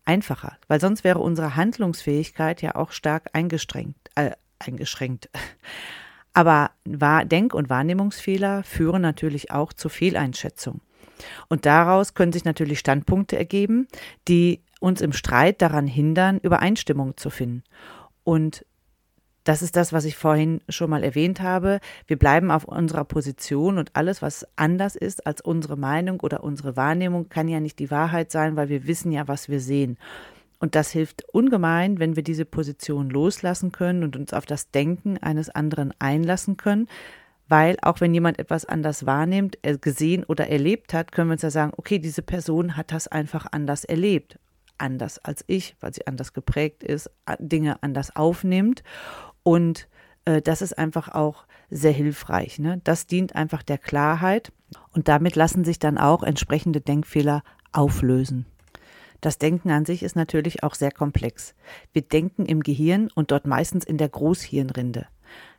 einfacher, 0.04 0.58
weil 0.68 0.80
sonst 0.80 1.04
wäre 1.04 1.20
unsere 1.20 1.56
Handlungsfähigkeit 1.56 2.62
ja 2.62 2.76
auch 2.76 2.92
stark 2.92 3.30
eingeschränkt. 3.34 4.10
Äh, 4.16 4.32
eingeschränkt. 4.58 5.30
Aber 6.34 6.72
Denk- 6.86 7.56
und 7.56 7.70
Wahrnehmungsfehler 7.70 8.64
führen 8.64 9.02
natürlich 9.02 9.52
auch 9.52 9.74
zur 9.74 9.90
Fehleinschätzung. 9.90 10.82
Und 11.48 11.66
daraus 11.66 12.14
können 12.14 12.34
sich 12.34 12.46
natürlich 12.46 12.80
Standpunkte 12.80 13.38
ergeben, 13.38 13.88
die 14.28 14.62
uns 14.80 15.02
im 15.02 15.14
Streit 15.14 15.62
daran 15.62 15.88
hindern, 15.88 16.40
Übereinstimmung 16.40 17.18
zu 17.18 17.30
finden. 17.30 17.64
Und 18.24 18.66
das 19.48 19.62
ist 19.62 19.78
das, 19.78 19.94
was 19.94 20.04
ich 20.04 20.18
vorhin 20.18 20.60
schon 20.68 20.90
mal 20.90 21.04
erwähnt 21.04 21.40
habe. 21.40 21.80
Wir 22.06 22.20
bleiben 22.20 22.52
auf 22.52 22.66
unserer 22.66 23.06
Position 23.06 23.78
und 23.78 23.96
alles, 23.96 24.22
was 24.22 24.46
anders 24.58 24.98
ist 24.98 25.26
als 25.26 25.40
unsere 25.40 25.78
Meinung 25.78 26.20
oder 26.20 26.44
unsere 26.44 26.76
Wahrnehmung, 26.76 27.30
kann 27.30 27.48
ja 27.48 27.62
nicht 27.62 27.80
die 27.80 27.90
Wahrheit 27.90 28.30
sein, 28.30 28.58
weil 28.58 28.68
wir 28.68 28.88
wissen 28.88 29.12
ja, 29.14 29.30
was 29.30 29.48
wir 29.48 29.62
sehen. 29.62 29.98
Und 30.60 30.76
das 30.76 30.92
hilft 30.92 31.24
ungemein, 31.34 32.00
wenn 32.00 32.18
wir 32.18 32.24
diese 32.24 32.44
Position 32.44 33.10
loslassen 33.10 33.72
können 33.72 34.04
und 34.04 34.18
uns 34.18 34.34
auf 34.34 34.46
das 34.46 34.72
Denken 34.72 35.18
eines 35.18 35.50
anderen 35.50 35.94
einlassen 36.00 36.58
können, 36.58 36.88
weil 37.48 37.78
auch 37.82 38.02
wenn 38.02 38.14
jemand 38.14 38.40
etwas 38.40 38.66
anders 38.66 39.06
wahrnimmt, 39.06 39.58
gesehen 39.82 40.24
oder 40.24 40.50
erlebt 40.50 40.94
hat, 40.94 41.12
können 41.12 41.30
wir 41.30 41.34
uns 41.34 41.42
ja 41.42 41.50
sagen, 41.50 41.74
okay, 41.78 42.00
diese 42.00 42.22
Person 42.22 42.76
hat 42.78 42.92
das 42.92 43.08
einfach 43.08 43.48
anders 43.52 43.84
erlebt, 43.84 44.40
anders 44.78 45.20
als 45.20 45.44
ich, 45.48 45.76
weil 45.80 45.94
sie 45.94 46.08
anders 46.08 46.34
geprägt 46.34 46.84
ist, 46.84 47.10
Dinge 47.40 47.82
anders 47.82 48.16
aufnimmt 48.16 48.84
und 49.44 49.88
äh, 50.26 50.42
das 50.42 50.62
ist 50.62 50.78
einfach 50.78 51.10
auch 51.10 51.46
sehr 51.70 51.94
hilfreich. 51.94 52.60
Ne? 52.60 52.82
Das 52.84 53.08
dient 53.08 53.36
einfach 53.36 53.64
der 53.64 53.78
Klarheit 53.78 54.52
und 54.92 55.08
damit 55.08 55.36
lassen 55.36 55.64
sich 55.64 55.80
dann 55.80 55.98
auch 55.98 56.24
entsprechende 56.24 56.82
Denkfehler 56.82 57.44
auflösen. 57.72 58.46
Das 59.22 59.40
Denken 59.40 59.72
an 59.72 59.86
sich 59.86 60.04
ist 60.04 60.16
natürlich 60.16 60.64
auch 60.64 60.76
sehr 60.76 60.92
komplex. 60.92 61.56
Wir 61.92 62.04
denken 62.04 62.46
im 62.46 62.62
Gehirn 62.62 63.10
und 63.16 63.32
dort 63.32 63.48
meistens 63.48 63.84
in 63.84 63.98
der 63.98 64.10
Großhirnrinde. 64.10 65.08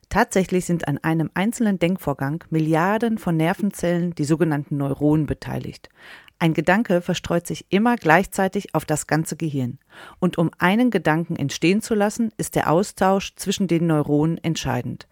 Tatsächlich 0.09 0.65
sind 0.65 0.88
an 0.88 0.99
einem 0.99 1.31
einzelnen 1.35 1.79
Denkvorgang 1.79 2.43
Milliarden 2.50 3.19
von 3.19 3.37
Nervenzellen, 3.37 4.15
die 4.15 4.25
sogenannten 4.25 4.79
Neuronen, 4.79 5.27
beteiligt. 5.27 5.91
Ein 6.38 6.55
Gedanke 6.55 7.00
verstreut 7.00 7.47
sich 7.47 7.67
immer 7.69 7.97
gleichzeitig 7.97 8.75
auf 8.75 8.85
das 8.85 9.07
ganze 9.07 9.37
Gehirn. 9.37 9.79
Und 10.19 10.38
um 10.38 10.50
einen 10.59 10.91
Gedanken 10.91 11.37
entstehen 11.37 11.83
zu 11.83 11.95
lassen, 11.95 12.33
ist 12.37 12.55
der 12.55 12.71
Austausch 12.71 13.35
zwischen 13.35 13.67
den 13.67 13.87
Neuronen 13.87 14.38
entscheidend. 14.38 15.09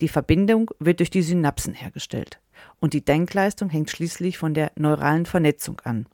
Die 0.00 0.08
Verbindung 0.08 0.70
wird 0.78 1.00
durch 1.00 1.10
die 1.10 1.22
Synapsen 1.22 1.74
hergestellt. 1.74 2.38
Und 2.80 2.92
die 2.92 3.04
Denkleistung 3.04 3.70
hängt 3.70 3.90
schließlich 3.90 4.38
von 4.38 4.54
der 4.54 4.70
neuralen 4.76 5.26
Vernetzung 5.26 5.80
an. 5.80 6.06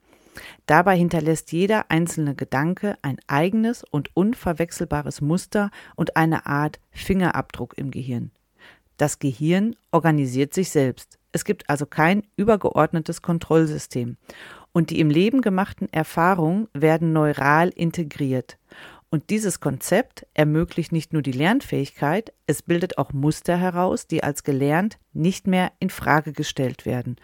Dabei 0.66 0.96
hinterlässt 0.96 1.52
jeder 1.52 1.90
einzelne 1.90 2.34
Gedanke 2.34 2.96
ein 3.02 3.18
eigenes 3.26 3.84
und 3.84 4.10
unverwechselbares 4.14 5.20
Muster 5.20 5.70
und 5.96 6.16
eine 6.16 6.46
Art 6.46 6.80
Fingerabdruck 6.90 7.76
im 7.76 7.90
Gehirn. 7.90 8.30
Das 8.96 9.18
Gehirn 9.18 9.74
organisiert 9.90 10.54
sich 10.54 10.70
selbst. 10.70 11.18
Es 11.32 11.44
gibt 11.44 11.68
also 11.68 11.84
kein 11.84 12.22
übergeordnetes 12.36 13.20
Kontrollsystem. 13.20 14.16
Und 14.72 14.90
die 14.90 15.00
im 15.00 15.10
Leben 15.10 15.40
gemachten 15.40 15.92
Erfahrungen 15.92 16.68
werden 16.72 17.12
neural 17.12 17.70
integriert. 17.70 18.56
Und 19.10 19.30
dieses 19.30 19.60
Konzept 19.60 20.26
ermöglicht 20.34 20.90
nicht 20.90 21.12
nur 21.12 21.22
die 21.22 21.32
Lernfähigkeit, 21.32 22.32
es 22.48 22.62
bildet 22.62 22.98
auch 22.98 23.12
Muster 23.12 23.56
heraus, 23.56 24.08
die 24.08 24.24
als 24.24 24.42
gelernt 24.42 24.98
nicht 25.12 25.46
mehr 25.46 25.70
in 25.78 25.90
Frage 25.90 26.32
gestellt 26.32 26.84
werden, 26.84 27.16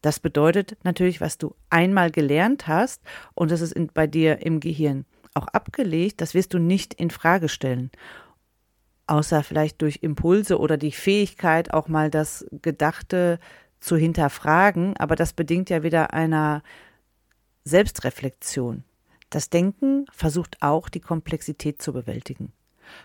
das 0.00 0.20
bedeutet 0.20 0.76
natürlich, 0.84 1.20
was 1.20 1.38
du 1.38 1.54
einmal 1.70 2.10
gelernt 2.10 2.68
hast 2.68 3.02
und 3.34 3.50
das 3.50 3.60
ist 3.60 3.72
in, 3.72 3.88
bei 3.88 4.06
dir 4.06 4.44
im 4.44 4.60
Gehirn 4.60 5.04
auch 5.34 5.48
abgelegt, 5.48 6.20
das 6.20 6.34
wirst 6.34 6.54
du 6.54 6.58
nicht 6.58 6.94
in 6.94 7.10
Frage 7.10 7.48
stellen. 7.48 7.90
Außer 9.06 9.42
vielleicht 9.42 9.80
durch 9.82 10.00
Impulse 10.02 10.58
oder 10.58 10.76
die 10.76 10.92
Fähigkeit, 10.92 11.72
auch 11.72 11.88
mal 11.88 12.10
das 12.10 12.46
Gedachte 12.62 13.38
zu 13.80 13.96
hinterfragen, 13.96 14.96
aber 14.96 15.16
das 15.16 15.32
bedingt 15.32 15.70
ja 15.70 15.82
wieder 15.82 16.12
einer 16.12 16.62
Selbstreflexion. 17.64 18.84
Das 19.30 19.50
Denken 19.50 20.06
versucht 20.10 20.58
auch, 20.60 20.88
die 20.88 21.00
Komplexität 21.00 21.80
zu 21.80 21.92
bewältigen. 21.92 22.52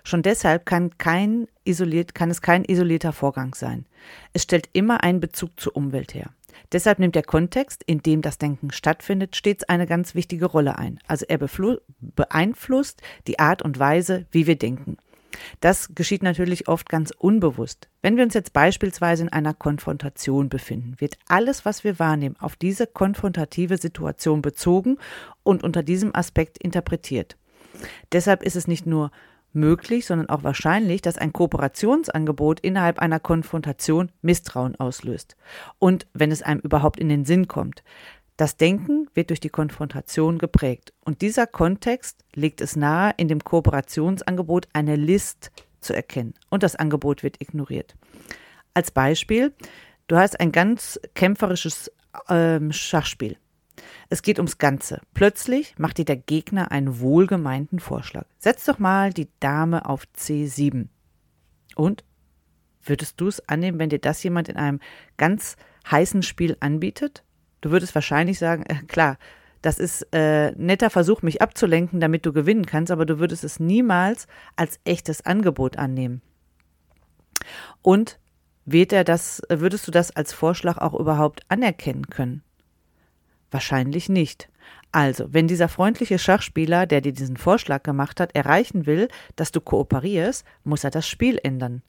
Schon 0.03 0.21
deshalb 0.21 0.65
kann, 0.65 0.97
kein 0.97 1.47
isoliert, 1.65 2.15
kann 2.15 2.31
es 2.31 2.41
kein 2.41 2.63
isolierter 2.63 3.11
Vorgang 3.11 3.53
sein. 3.55 3.85
Es 4.31 4.43
stellt 4.43 4.69
immer 4.73 5.03
einen 5.03 5.19
Bezug 5.19 5.59
zur 5.59 5.75
Umwelt 5.75 6.13
her. 6.13 6.31
Deshalb 6.71 6.99
nimmt 6.99 7.15
der 7.15 7.23
Kontext, 7.23 7.83
in 7.85 7.99
dem 7.99 8.21
das 8.21 8.37
Denken 8.37 8.71
stattfindet, 8.71 9.35
stets 9.35 9.63
eine 9.63 9.87
ganz 9.87 10.15
wichtige 10.15 10.45
Rolle 10.45 10.77
ein. 10.77 10.99
Also 11.07 11.25
er 11.27 11.39
beeinflusst 11.99 13.01
die 13.27 13.39
Art 13.39 13.61
und 13.61 13.79
Weise, 13.79 14.25
wie 14.31 14.47
wir 14.47 14.57
denken. 14.57 14.97
Das 15.59 15.95
geschieht 15.95 16.23
natürlich 16.23 16.67
oft 16.67 16.89
ganz 16.89 17.11
unbewusst. 17.17 17.89
Wenn 18.01 18.17
wir 18.17 18.23
uns 18.23 18.33
jetzt 18.33 18.53
beispielsweise 18.53 19.23
in 19.23 19.29
einer 19.29 19.53
Konfrontation 19.53 20.49
befinden, 20.49 20.95
wird 20.99 21.17
alles, 21.27 21.65
was 21.65 21.83
wir 21.83 21.99
wahrnehmen, 21.99 22.35
auf 22.39 22.55
diese 22.55 22.87
konfrontative 22.87 23.77
Situation 23.77 24.41
bezogen 24.41 24.97
und 25.43 25.63
unter 25.63 25.83
diesem 25.83 26.15
Aspekt 26.15 26.57
interpretiert. 26.57 27.37
Deshalb 28.11 28.43
ist 28.43 28.55
es 28.55 28.67
nicht 28.67 28.85
nur 28.85 29.11
möglich, 29.53 30.05
sondern 30.05 30.29
auch 30.29 30.43
wahrscheinlich, 30.43 31.01
dass 31.01 31.17
ein 31.17 31.33
Kooperationsangebot 31.33 32.59
innerhalb 32.59 32.99
einer 32.99 33.19
Konfrontation 33.19 34.11
Misstrauen 34.21 34.75
auslöst. 34.75 35.35
Und 35.79 36.07
wenn 36.13 36.31
es 36.31 36.41
einem 36.41 36.59
überhaupt 36.61 36.99
in 36.99 37.09
den 37.09 37.25
Sinn 37.25 37.47
kommt. 37.47 37.83
Das 38.35 38.57
Denken 38.57 39.07
wird 39.13 39.29
durch 39.29 39.39
die 39.39 39.49
Konfrontation 39.49 40.39
geprägt. 40.39 40.91
Und 41.05 41.21
dieser 41.21 41.45
Kontext 41.45 42.25
legt 42.33 42.61
es 42.61 42.75
nahe, 42.75 43.13
in 43.17 43.27
dem 43.27 43.43
Kooperationsangebot 43.43 44.67
eine 44.73 44.95
List 44.95 45.51
zu 45.81 45.93
erkennen. 45.93 46.33
Und 46.49 46.63
das 46.63 46.75
Angebot 46.75 47.21
wird 47.21 47.39
ignoriert. 47.41 47.95
Als 48.73 48.89
Beispiel, 48.89 49.53
du 50.07 50.17
hast 50.17 50.39
ein 50.39 50.51
ganz 50.51 50.99
kämpferisches 51.13 51.91
ähm, 52.27 52.71
Schachspiel. 52.71 53.37
Es 54.09 54.21
geht 54.21 54.37
ums 54.37 54.57
Ganze. 54.57 55.01
Plötzlich 55.13 55.77
macht 55.77 55.97
dir 55.97 56.05
der 56.05 56.17
Gegner 56.17 56.71
einen 56.71 56.99
wohlgemeinten 56.99 57.79
Vorschlag. 57.79 58.25
Setz 58.37 58.65
doch 58.65 58.79
mal 58.79 59.11
die 59.11 59.29
Dame 59.39 59.87
auf 59.87 60.03
C7. 60.17 60.87
Und? 61.75 62.03
Würdest 62.85 63.21
du 63.21 63.27
es 63.27 63.47
annehmen, 63.47 63.79
wenn 63.79 63.89
dir 63.89 63.99
das 63.99 64.21
jemand 64.23 64.49
in 64.49 64.57
einem 64.57 64.79
ganz 65.17 65.55
heißen 65.89 66.21
Spiel 66.21 66.57
anbietet? 66.59 67.23
Du 67.61 67.71
würdest 67.71 67.95
wahrscheinlich 67.95 68.39
sagen, 68.39 68.63
äh, 68.63 68.83
klar, 68.87 69.17
das 69.61 69.79
ist 69.79 70.05
äh, 70.11 70.51
netter 70.57 70.89
Versuch, 70.89 71.21
mich 71.21 71.41
abzulenken, 71.41 72.01
damit 72.01 72.25
du 72.25 72.33
gewinnen 72.33 72.65
kannst, 72.65 72.91
aber 72.91 73.05
du 73.05 73.19
würdest 73.19 73.45
es 73.45 73.61
niemals 73.61 74.27
als 74.57 74.81
echtes 74.83 75.25
Angebot 75.25 75.77
annehmen. 75.77 76.21
Und 77.81 78.19
wird 78.65 78.91
er 78.91 79.05
das, 79.05 79.41
würdest 79.49 79.87
du 79.87 79.91
das 79.91 80.11
als 80.11 80.33
Vorschlag 80.33 80.77
auch 80.77 80.93
überhaupt 80.93 81.43
anerkennen 81.47 82.07
können? 82.07 82.43
Wahrscheinlich 83.53 84.09
nicht. 84.09 84.49
Also, 84.91 85.31
wenn 85.31 85.47
dieser 85.47 85.69
freundliche 85.69 86.17
Schachspieler, 86.17 86.87
der 86.87 87.01
dir 87.01 87.13
diesen 87.13 87.37
Vorschlag 87.37 87.83
gemacht 87.83 88.19
hat, 88.19 88.33
erreichen 88.35 88.87
will, 88.87 89.09
dass 89.35 89.51
du 89.51 89.61
kooperierst, 89.61 90.43
muss 90.63 90.83
er 90.83 90.89
das 90.89 91.07
Spiel 91.07 91.39
ändern. 91.43 91.83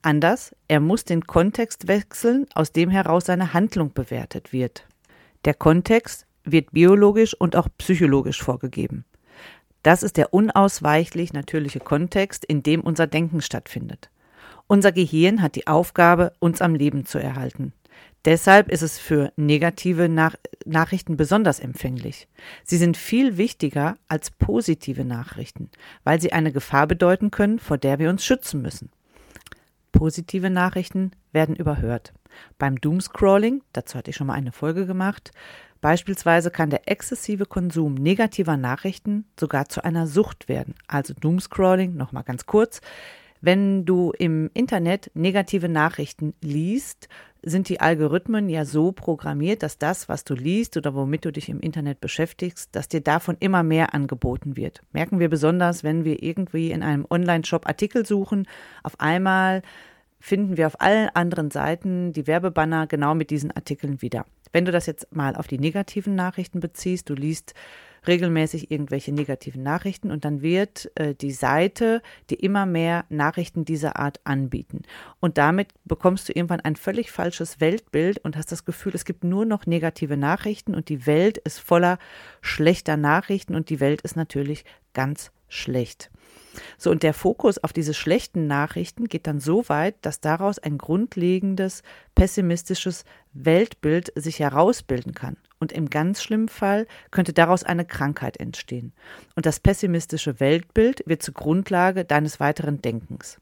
Anders, 0.00 0.56
er 0.68 0.80
muss 0.80 1.04
den 1.04 1.26
Kontext 1.26 1.86
wechseln, 1.86 2.46
aus 2.54 2.72
dem 2.72 2.88
heraus 2.88 3.26
seine 3.26 3.52
Handlung 3.52 3.92
bewertet 3.92 4.54
wird. 4.54 4.86
Der 5.44 5.52
Kontext 5.52 6.24
wird 6.44 6.72
biologisch 6.72 7.34
und 7.34 7.56
auch 7.56 7.68
psychologisch 7.76 8.42
vorgegeben. 8.42 9.04
Das 9.82 10.02
ist 10.02 10.16
der 10.16 10.32
unausweichlich 10.32 11.34
natürliche 11.34 11.80
Kontext, 11.80 12.42
in 12.42 12.62
dem 12.62 12.80
unser 12.80 13.06
Denken 13.06 13.42
stattfindet. 13.42 14.08
Unser 14.66 14.92
Gehirn 14.92 15.42
hat 15.42 15.56
die 15.56 15.66
Aufgabe, 15.66 16.32
uns 16.38 16.62
am 16.62 16.74
Leben 16.74 17.04
zu 17.04 17.18
erhalten. 17.18 17.74
Deshalb 18.24 18.68
ist 18.68 18.82
es 18.82 18.98
für 18.98 19.32
negative 19.36 20.08
Nach 20.08 20.36
Nachrichten 20.64 21.16
besonders 21.16 21.58
empfänglich. 21.58 22.28
Sie 22.62 22.76
sind 22.76 22.96
viel 22.96 23.36
wichtiger 23.36 23.96
als 24.06 24.30
positive 24.30 25.04
Nachrichten, 25.04 25.70
weil 26.04 26.20
sie 26.20 26.32
eine 26.32 26.52
Gefahr 26.52 26.86
bedeuten 26.86 27.32
können, 27.32 27.58
vor 27.58 27.78
der 27.78 27.98
wir 27.98 28.10
uns 28.10 28.24
schützen 28.24 28.62
müssen. 28.62 28.90
Positive 29.90 30.50
Nachrichten 30.50 31.10
werden 31.32 31.56
überhört. 31.56 32.12
Beim 32.58 32.80
Doomscrolling, 32.80 33.62
dazu 33.72 33.98
hatte 33.98 34.10
ich 34.10 34.16
schon 34.16 34.28
mal 34.28 34.34
eine 34.34 34.52
Folge 34.52 34.86
gemacht, 34.86 35.32
beispielsweise 35.80 36.50
kann 36.50 36.70
der 36.70 36.88
exzessive 36.88 37.44
Konsum 37.44 37.94
negativer 37.94 38.56
Nachrichten 38.56 39.26
sogar 39.38 39.68
zu 39.68 39.84
einer 39.84 40.06
Sucht 40.06 40.48
werden. 40.48 40.74
Also 40.86 41.12
Doomscrolling, 41.12 41.94
nochmal 41.96 42.22
ganz 42.22 42.46
kurz, 42.46 42.80
wenn 43.42 43.84
du 43.84 44.12
im 44.16 44.50
Internet 44.54 45.10
negative 45.14 45.68
Nachrichten 45.68 46.32
liest, 46.40 47.08
sind 47.42 47.68
die 47.68 47.80
Algorithmen 47.80 48.48
ja 48.48 48.64
so 48.64 48.92
programmiert, 48.92 49.62
dass 49.62 49.78
das, 49.78 50.08
was 50.08 50.24
du 50.24 50.34
liest 50.34 50.76
oder 50.76 50.94
womit 50.94 51.24
du 51.24 51.32
dich 51.32 51.48
im 51.48 51.60
Internet 51.60 52.00
beschäftigst, 52.00 52.74
dass 52.74 52.88
dir 52.88 53.00
davon 53.00 53.36
immer 53.40 53.62
mehr 53.62 53.94
angeboten 53.94 54.56
wird. 54.56 54.82
Merken 54.92 55.18
wir 55.18 55.28
besonders, 55.28 55.82
wenn 55.82 56.04
wir 56.04 56.22
irgendwie 56.22 56.70
in 56.70 56.82
einem 56.82 57.06
Online-Shop 57.08 57.66
Artikel 57.66 58.06
suchen, 58.06 58.46
auf 58.82 59.00
einmal 59.00 59.62
finden 60.22 60.56
wir 60.56 60.68
auf 60.68 60.80
allen 60.80 61.10
anderen 61.14 61.50
Seiten 61.50 62.12
die 62.12 62.28
Werbebanner 62.28 62.86
genau 62.86 63.14
mit 63.14 63.30
diesen 63.30 63.50
Artikeln 63.50 64.00
wieder. 64.02 64.24
Wenn 64.52 64.64
du 64.64 64.70
das 64.70 64.86
jetzt 64.86 65.14
mal 65.14 65.34
auf 65.34 65.48
die 65.48 65.58
negativen 65.58 66.14
Nachrichten 66.14 66.60
beziehst, 66.60 67.10
du 67.10 67.14
liest 67.14 67.54
regelmäßig 68.06 68.70
irgendwelche 68.70 69.12
negativen 69.12 69.62
Nachrichten 69.62 70.10
und 70.10 70.24
dann 70.24 70.42
wird 70.42 70.90
äh, 70.94 71.14
die 71.14 71.30
Seite 71.32 72.02
dir 72.30 72.40
immer 72.40 72.66
mehr 72.66 73.04
Nachrichten 73.08 73.64
dieser 73.64 73.96
Art 73.96 74.20
anbieten. 74.24 74.82
Und 75.20 75.38
damit 75.38 75.68
bekommst 75.84 76.28
du 76.28 76.32
irgendwann 76.32 76.60
ein 76.60 76.76
völlig 76.76 77.10
falsches 77.10 77.60
Weltbild 77.60 78.18
und 78.18 78.36
hast 78.36 78.52
das 78.52 78.64
Gefühl, 78.64 78.92
es 78.94 79.04
gibt 79.04 79.24
nur 79.24 79.44
noch 79.44 79.66
negative 79.66 80.16
Nachrichten 80.16 80.74
und 80.74 80.88
die 80.88 81.06
Welt 81.06 81.38
ist 81.38 81.58
voller 81.58 81.98
schlechter 82.40 82.96
Nachrichten 82.96 83.54
und 83.54 83.70
die 83.70 83.80
Welt 83.80 84.02
ist 84.02 84.16
natürlich 84.16 84.64
ganz 84.94 85.32
schlecht. 85.48 86.10
So, 86.78 86.90
und 86.90 87.02
der 87.02 87.14
Fokus 87.14 87.58
auf 87.58 87.72
diese 87.72 87.94
schlechten 87.94 88.46
Nachrichten 88.46 89.08
geht 89.08 89.26
dann 89.26 89.40
so 89.40 89.68
weit, 89.68 89.96
dass 90.02 90.20
daraus 90.20 90.58
ein 90.58 90.78
grundlegendes 90.78 91.82
pessimistisches 92.14 93.04
Weltbild 93.32 94.12
sich 94.14 94.40
herausbilden 94.40 95.14
kann. 95.14 95.36
Und 95.58 95.72
im 95.72 95.90
ganz 95.90 96.22
schlimmen 96.22 96.48
Fall 96.48 96.86
könnte 97.10 97.32
daraus 97.32 97.62
eine 97.62 97.84
Krankheit 97.84 98.38
entstehen. 98.38 98.92
Und 99.36 99.46
das 99.46 99.60
pessimistische 99.60 100.40
Weltbild 100.40 101.02
wird 101.06 101.22
zur 101.22 101.34
Grundlage 101.34 102.04
deines 102.04 102.40
weiteren 102.40 102.82
Denkens. 102.82 103.38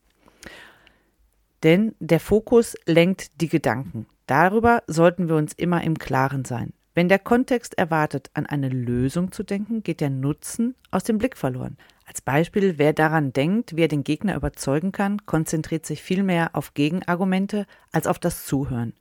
Denn 1.63 1.95
der 1.99 2.21
Fokus 2.21 2.77
lenkt 2.87 3.41
die 3.41 3.49
Gedanken. 3.49 4.07
Darüber 4.27 4.83
sollten 4.87 5.29
wir 5.29 5.37
uns 5.37 5.53
immer 5.55 5.83
im 5.83 5.99
Klaren 5.99 6.45
sein. 6.45 6.73
Wenn 6.95 7.09
der 7.09 7.19
Kontext 7.19 7.79
erwartet, 7.79 8.31
an 8.35 8.47
eine 8.47 8.69
Lösung 8.69 9.33
zu 9.33 9.43
denken, 9.43 9.83
geht 9.83 10.01
der 10.01 10.11
Nutzen 10.11 10.75
aus 10.91 11.05
dem 11.05 11.19
Blick 11.19 11.37
verloren. 11.37 11.77
Als 12.11 12.23
Beispiel, 12.23 12.77
wer 12.77 12.93
daran 12.93 13.33
denkt, 13.33 13.77
wie 13.77 13.83
er 13.83 13.89
den 13.89 14.03
Gegner 14.03 14.35
überzeugen 14.35 14.91
kann, 14.91 15.25
konzentriert 15.27 15.87
sich 15.87 16.03
viel 16.03 16.25
mehr 16.25 16.51
auf 16.55 16.75
Gegenargumente 16.75 17.69
als 17.93 18.09
auf 18.09 18.19
das 18.19 18.47
Zuhören. 18.47 18.95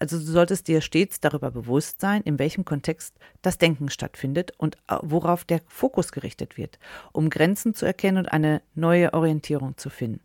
Also 0.00 0.18
du 0.18 0.24
solltest 0.24 0.66
dir 0.66 0.80
stets 0.80 1.20
darüber 1.20 1.52
bewusst 1.52 2.00
sein, 2.00 2.20
in 2.22 2.40
welchem 2.40 2.64
Kontext 2.64 3.14
das 3.42 3.58
Denken 3.58 3.90
stattfindet 3.90 4.54
und 4.58 4.74
äh, 4.88 4.96
worauf 5.02 5.44
der 5.44 5.60
Fokus 5.68 6.10
gerichtet 6.10 6.56
wird, 6.56 6.80
um 7.12 7.30
Grenzen 7.30 7.76
zu 7.76 7.86
erkennen 7.86 8.18
und 8.18 8.32
eine 8.32 8.60
neue 8.74 9.14
Orientierung 9.14 9.76
zu 9.76 9.88
finden. 9.88 10.24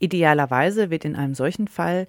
Idealerweise 0.00 0.90
wird 0.90 1.04
in 1.04 1.14
einem 1.14 1.36
solchen 1.36 1.68
Fall 1.68 2.08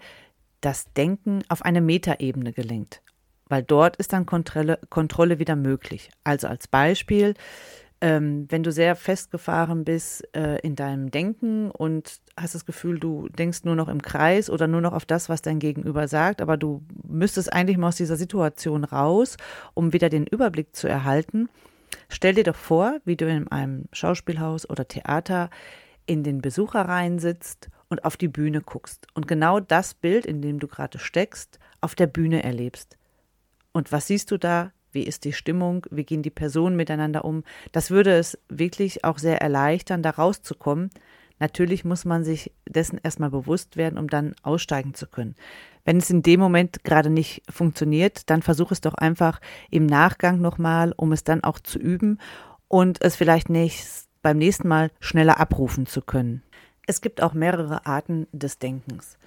das 0.62 0.92
Denken 0.94 1.44
auf 1.50 1.62
eine 1.62 1.82
Metaebene 1.82 2.52
gelenkt, 2.52 3.04
weil 3.48 3.62
dort 3.62 3.98
ist 3.98 4.12
dann 4.12 4.26
Kontrolle, 4.26 4.80
Kontrolle 4.90 5.38
wieder 5.38 5.56
möglich. 5.56 6.10
Also 6.24 6.48
als 6.48 6.68
Beispiel, 6.68 7.36
ähm, 8.06 8.46
wenn 8.50 8.62
du 8.62 8.72
sehr 8.72 8.96
festgefahren 8.96 9.84
bist 9.84 10.24
äh, 10.36 10.60
in 10.60 10.76
deinem 10.76 11.10
Denken 11.10 11.72
und 11.72 12.22
hast 12.38 12.54
das 12.54 12.68
Gefühl, 12.68 13.00
du 13.00 13.28
denkst 13.30 13.64
nur 13.64 13.76
noch 13.76 13.88
im 13.88 14.00
Kreis 14.00 14.52
oder 14.52 14.68
nur 14.68 14.80
noch 14.80 14.94
auf 14.94 15.06
das, 15.06 15.28
was 15.28 15.42
dein 15.42 15.58
Gegenüber 15.58 16.08
sagt, 16.08 16.40
aber 16.40 16.56
du 16.56 16.84
müsstest 17.04 17.52
eigentlich 17.52 17.78
mal 17.78 17.88
aus 17.88 17.96
dieser 17.96 18.16
Situation 18.16 18.84
raus, 18.84 19.38
um 19.74 19.92
wieder 19.92 20.10
den 20.10 20.28
Überblick 20.28 20.76
zu 20.76 20.88
erhalten. 20.88 21.50
Stell 22.08 22.36
dir 22.36 22.44
doch 22.44 22.56
vor, 22.56 23.00
wie 23.06 23.16
du 23.16 23.28
in 23.28 23.48
einem 23.48 23.86
Schauspielhaus 23.92 24.70
oder 24.70 24.88
Theater 24.88 25.50
in 26.06 26.22
den 26.22 26.44
Besucherreihen 26.44 27.18
sitzt 27.18 27.70
und 27.90 28.06
auf 28.06 28.18
die 28.18 28.28
Bühne 28.28 28.62
guckst 28.62 29.08
und 29.16 29.28
genau 29.28 29.60
das 29.60 29.96
Bild, 29.96 30.28
in 30.28 30.44
dem 30.44 30.60
du 30.60 30.68
gerade 30.68 31.00
steckst, 31.00 31.58
auf 31.82 31.96
der 31.96 32.06
Bühne 32.06 32.44
erlebst. 32.44 32.98
Und 33.72 33.92
was 33.92 34.06
siehst 34.06 34.30
du 34.30 34.38
da? 34.38 34.74
Wie 34.96 35.04
ist 35.04 35.26
die 35.26 35.34
Stimmung? 35.34 35.86
Wie 35.92 36.06
gehen 36.06 36.24
die 36.24 36.32
Personen 36.32 36.76
miteinander 36.76 37.26
um? 37.26 37.44
Das 37.74 37.92
würde 37.92 38.18
es 38.18 38.40
wirklich 38.50 39.04
auch 39.04 39.20
sehr 39.20 39.42
erleichtern, 39.42 40.02
da 40.02 40.12
rauszukommen. 40.12 40.90
Natürlich 41.38 41.84
muss 41.84 42.06
man 42.06 42.24
sich 42.24 42.52
dessen 42.68 43.00
erstmal 43.04 43.30
bewusst 43.30 43.76
werden, 43.76 44.00
um 44.00 44.08
dann 44.08 44.36
aussteigen 44.42 44.94
zu 44.94 45.06
können. 45.06 45.36
Wenn 45.84 45.98
es 45.98 46.10
in 46.10 46.24
dem 46.24 46.40
Moment 46.40 46.84
gerade 46.84 47.10
nicht 47.10 47.44
funktioniert, 47.50 48.30
dann 48.30 48.42
versuch 48.42 48.72
es 48.72 48.82
doch 48.82 48.96
einfach 48.96 49.42
im 49.70 49.86
Nachgang 49.86 50.40
nochmal, 50.40 50.94
um 50.96 51.12
es 51.12 51.24
dann 51.24 51.44
auch 51.44 51.60
zu 51.60 51.78
üben 51.78 52.18
und 52.70 53.04
es 53.04 53.18
vielleicht 53.18 53.50
nicht 53.50 53.86
beim 54.22 54.38
nächsten 54.38 54.68
Mal 54.68 54.92
schneller 55.00 55.40
abrufen 55.40 55.86
zu 55.86 56.02
können. 56.02 56.42
Es 56.88 57.02
gibt 57.02 57.22
auch 57.22 57.34
mehrere 57.34 57.86
Arten 57.86 58.28
des 58.32 58.60
Denkens. 58.60 59.18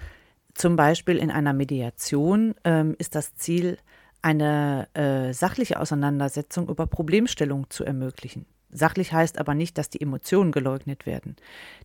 Zum 0.55 0.77
Beispiel 0.77 1.19
in 1.19 1.31
einer 1.31 1.53
Mediation 1.53 2.55
ähm, 2.65 2.97
ist 2.99 3.15
das 3.15 3.37
Ziel, 3.37 3.79
eine 4.23 4.89
äh, 4.95 5.33
sachliche 5.33 5.81
Auseinandersetzung 5.81 6.69
über 6.69 6.87
Problemstellungen 6.87 7.71
zu 7.71 7.85
ermöglichen. 7.85 8.47
Sachlich 8.71 9.13
heißt 9.13 9.39
aber 9.39 9.55
nicht, 9.55 9.79
dass 9.79 9.89
die 9.89 10.01
Emotionen 10.01 10.53
geleugnet 10.53 11.07
werden. 11.07 11.37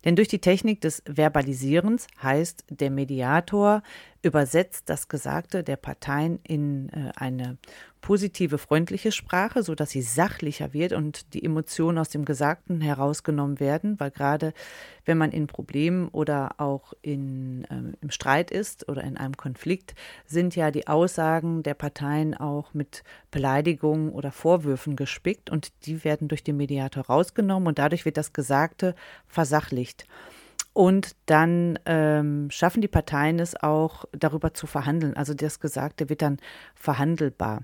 Denn 0.04 0.16
durch 0.16 0.28
die 0.28 0.40
Technik 0.40 0.82
des 0.82 1.02
Verbalisierens 1.06 2.06
heißt, 2.22 2.64
der 2.68 2.90
Mediator 2.90 3.82
übersetzt 4.24 4.88
das 4.88 5.08
Gesagte 5.08 5.62
der 5.62 5.76
Parteien 5.76 6.40
in 6.42 6.88
äh, 6.88 7.12
eine 7.14 7.58
positive, 8.00 8.58
freundliche 8.58 9.12
Sprache, 9.12 9.62
sodass 9.62 9.90
sie 9.90 10.02
sachlicher 10.02 10.72
wird 10.72 10.92
und 10.92 11.32
die 11.34 11.44
Emotionen 11.44 11.98
aus 11.98 12.08
dem 12.08 12.24
Gesagten 12.24 12.80
herausgenommen 12.80 13.60
werden, 13.60 13.98
weil 14.00 14.10
gerade 14.10 14.52
wenn 15.04 15.18
man 15.18 15.30
in 15.30 15.46
Problemen 15.46 16.08
oder 16.08 16.56
auch 16.58 16.94
in, 17.02 17.64
äh, 17.64 17.96
im 18.00 18.10
Streit 18.10 18.50
ist 18.50 18.88
oder 18.88 19.04
in 19.04 19.16
einem 19.16 19.36
Konflikt, 19.36 19.94
sind 20.26 20.56
ja 20.56 20.70
die 20.70 20.86
Aussagen 20.86 21.62
der 21.62 21.74
Parteien 21.74 22.34
auch 22.34 22.74
mit 22.74 23.04
Beleidigungen 23.30 24.10
oder 24.10 24.32
Vorwürfen 24.32 24.96
gespickt 24.96 25.50
und 25.50 25.72
die 25.86 26.02
werden 26.04 26.28
durch 26.28 26.42
den 26.42 26.56
Mediator 26.56 27.06
rausgenommen 27.06 27.68
und 27.68 27.78
dadurch 27.78 28.04
wird 28.04 28.16
das 28.16 28.32
Gesagte 28.32 28.94
versachlicht. 29.28 30.06
Und 30.74 31.16
dann 31.26 31.78
ähm, 31.86 32.50
schaffen 32.50 32.82
die 32.82 32.88
Parteien 32.88 33.38
es 33.38 33.54
auch, 33.54 34.06
darüber 34.12 34.54
zu 34.54 34.66
verhandeln. 34.66 35.16
Also 35.16 35.32
das 35.32 35.60
Gesagte 35.60 36.10
wird 36.10 36.20
dann 36.20 36.38
verhandelbar. 36.74 37.62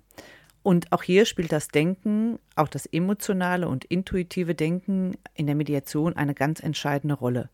Und 0.62 0.92
auch 0.92 1.02
hier 1.02 1.24
spielt 1.24 1.50
das 1.52 1.68
Denken, 1.68 2.38
auch 2.54 2.68
das 2.68 2.86
emotionale 2.86 3.66
und 3.66 3.84
intuitive 3.84 4.54
Denken 4.54 5.16
in 5.34 5.46
der 5.46 5.56
Mediation 5.56 6.14
eine 6.16 6.34
ganz 6.34 6.60
entscheidende 6.60 7.14
Rolle. 7.14 7.50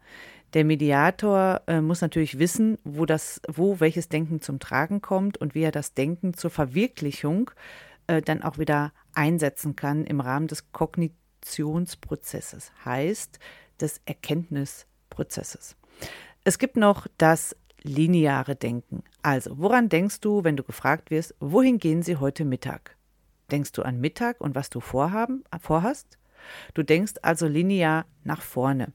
Der 0.53 0.65
Mediator 0.65 1.63
äh, 1.67 1.81
muss 1.81 2.03
natürlich 2.03 2.39
wissen, 2.39 2.77
wo 2.85 3.07
das, 3.07 3.41
wo 3.49 3.81
welches 3.81 4.11
Denken 4.11 4.43
zum 4.43 4.59
Tragen 4.59 5.01
kommt 5.01 5.39
und 5.39 5.55
wie 5.55 5.63
er 5.63 5.73
das 5.73 5.95
Denken 5.95 6.35
zur 6.35 6.51
Verwirklichung 6.51 7.51
äh, 8.09 8.21
dann 8.21 8.43
auch 8.43 8.59
wieder 8.59 8.93
einsetzen 9.15 9.75
kann 9.75 10.05
im 10.05 10.21
Rahmen 10.21 10.49
des 10.49 10.71
Kognitionsprozesses, 10.73 12.73
heißt 12.85 13.39
des 13.81 14.03
Erkenntnisprozesses. 14.05 14.87
Prozesses. 15.17 15.77
Es 16.45 16.59
gibt 16.59 16.77
noch 16.77 17.07
das 17.19 17.57
lineare 17.83 18.55
Denken. 18.55 19.03
Also, 19.23 19.59
woran 19.59 19.89
denkst 19.89 20.21
du, 20.21 20.45
wenn 20.45 20.57
du 20.57 20.63
gefragt 20.63 21.11
wirst, 21.11 21.35
wohin 21.41 21.79
gehen 21.79 22.03
Sie 22.03 22.17
heute 22.17 22.45
Mittag? 22.45 22.97
Denkst 23.51 23.73
du 23.73 23.83
an 23.83 24.01
Mittag 24.01 24.41
und 24.41 24.55
was 24.55 24.71
du 24.71 24.81
vorhaben, 24.81 25.43
vorhast? 25.61 26.19
Du 26.75 26.83
denkst 26.83 27.15
also 27.23 27.47
linear 27.47 28.05
nach 28.25 28.43
vorne. 28.43 28.93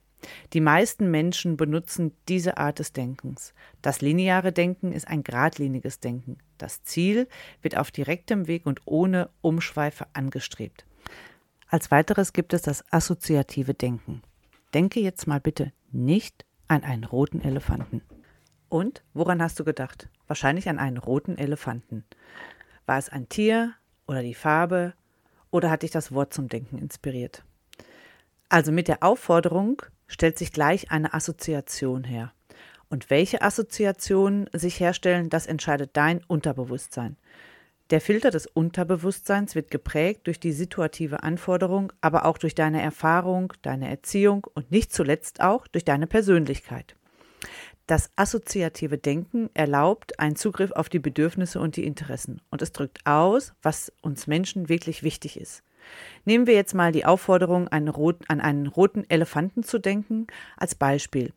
Die 0.53 0.61
meisten 0.61 1.09
Menschen 1.09 1.57
benutzen 1.57 2.15
diese 2.29 2.57
Art 2.57 2.77
des 2.77 2.93
Denkens. 2.93 3.53
Das 3.81 4.01
lineare 4.01 4.51
Denken 4.51 4.91
ist 4.91 5.07
ein 5.07 5.23
geradliniges 5.23 5.99
Denken. 5.99 6.37
Das 6.59 6.83
Ziel 6.83 7.27
wird 7.63 7.75
auf 7.75 7.89
direktem 7.89 8.47
Weg 8.47 8.67
und 8.67 8.81
ohne 8.85 9.29
Umschweife 9.41 10.05
angestrebt. 10.13 10.85
Als 11.67 11.89
weiteres 11.89 12.33
gibt 12.33 12.53
es 12.53 12.61
das 12.61 12.83
assoziative 12.91 13.73
Denken. 13.73 14.21
Denke 14.73 14.99
jetzt 14.99 15.25
mal 15.25 15.39
bitte 15.39 15.73
nicht 15.91 16.45
an 16.67 16.83
einen 16.83 17.03
roten 17.03 17.41
Elefanten. 17.41 18.01
Und 18.69 19.03
woran 19.13 19.41
hast 19.41 19.59
du 19.59 19.65
gedacht? 19.65 20.09
Wahrscheinlich 20.27 20.69
an 20.69 20.79
einen 20.79 20.97
roten 20.97 21.37
Elefanten. 21.37 22.05
War 22.85 22.97
es 22.97 23.09
ein 23.09 23.27
Tier 23.27 23.73
oder 24.07 24.21
die 24.21 24.33
Farbe 24.33 24.93
oder 25.49 25.69
hat 25.69 25.83
dich 25.83 25.91
das 25.91 26.13
Wort 26.13 26.33
zum 26.33 26.47
Denken 26.47 26.77
inspiriert? 26.77 27.43
Also 28.47 28.71
mit 28.71 28.87
der 28.87 29.03
Aufforderung 29.03 29.81
stellt 30.07 30.37
sich 30.37 30.51
gleich 30.51 30.91
eine 30.91 31.13
Assoziation 31.13 32.03
her. 32.03 32.33
Und 32.89 33.09
welche 33.09 33.41
Assoziationen 33.41 34.49
sich 34.53 34.79
herstellen, 34.79 35.29
das 35.29 35.47
entscheidet 35.47 35.91
dein 35.93 36.23
Unterbewusstsein. 36.25 37.17
Der 37.91 37.99
Filter 37.99 38.31
des 38.31 38.47
Unterbewusstseins 38.47 39.53
wird 39.53 39.69
geprägt 39.69 40.25
durch 40.27 40.39
die 40.39 40.53
situative 40.53 41.23
Anforderung, 41.23 41.91
aber 41.99 42.25
auch 42.25 42.37
durch 42.37 42.55
deine 42.55 42.81
Erfahrung, 42.81 43.51
deine 43.63 43.89
Erziehung 43.89 44.47
und 44.53 44.71
nicht 44.71 44.93
zuletzt 44.93 45.41
auch 45.41 45.67
durch 45.67 45.83
deine 45.83 46.07
Persönlichkeit. 46.07 46.95
Das 47.87 48.09
assoziative 48.15 48.97
Denken 48.97 49.49
erlaubt 49.53 50.21
einen 50.21 50.37
Zugriff 50.37 50.71
auf 50.71 50.87
die 50.87 50.99
Bedürfnisse 50.99 51.59
und 51.59 51.75
die 51.75 51.83
Interessen 51.83 52.41
und 52.49 52.61
es 52.61 52.71
drückt 52.71 53.05
aus, 53.05 53.51
was 53.61 53.91
uns 54.01 54.25
Menschen 54.25 54.69
wirklich 54.69 55.03
wichtig 55.03 55.37
ist. 55.37 55.61
Nehmen 56.23 56.47
wir 56.47 56.53
jetzt 56.53 56.73
mal 56.73 56.93
die 56.93 57.03
Aufforderung, 57.03 57.67
einen 57.67 57.89
roten, 57.89 58.23
an 58.29 58.39
einen 58.39 58.67
roten 58.67 59.03
Elefanten 59.09 59.63
zu 59.63 59.79
denken, 59.79 60.27
als 60.55 60.75
Beispiel. 60.75 61.33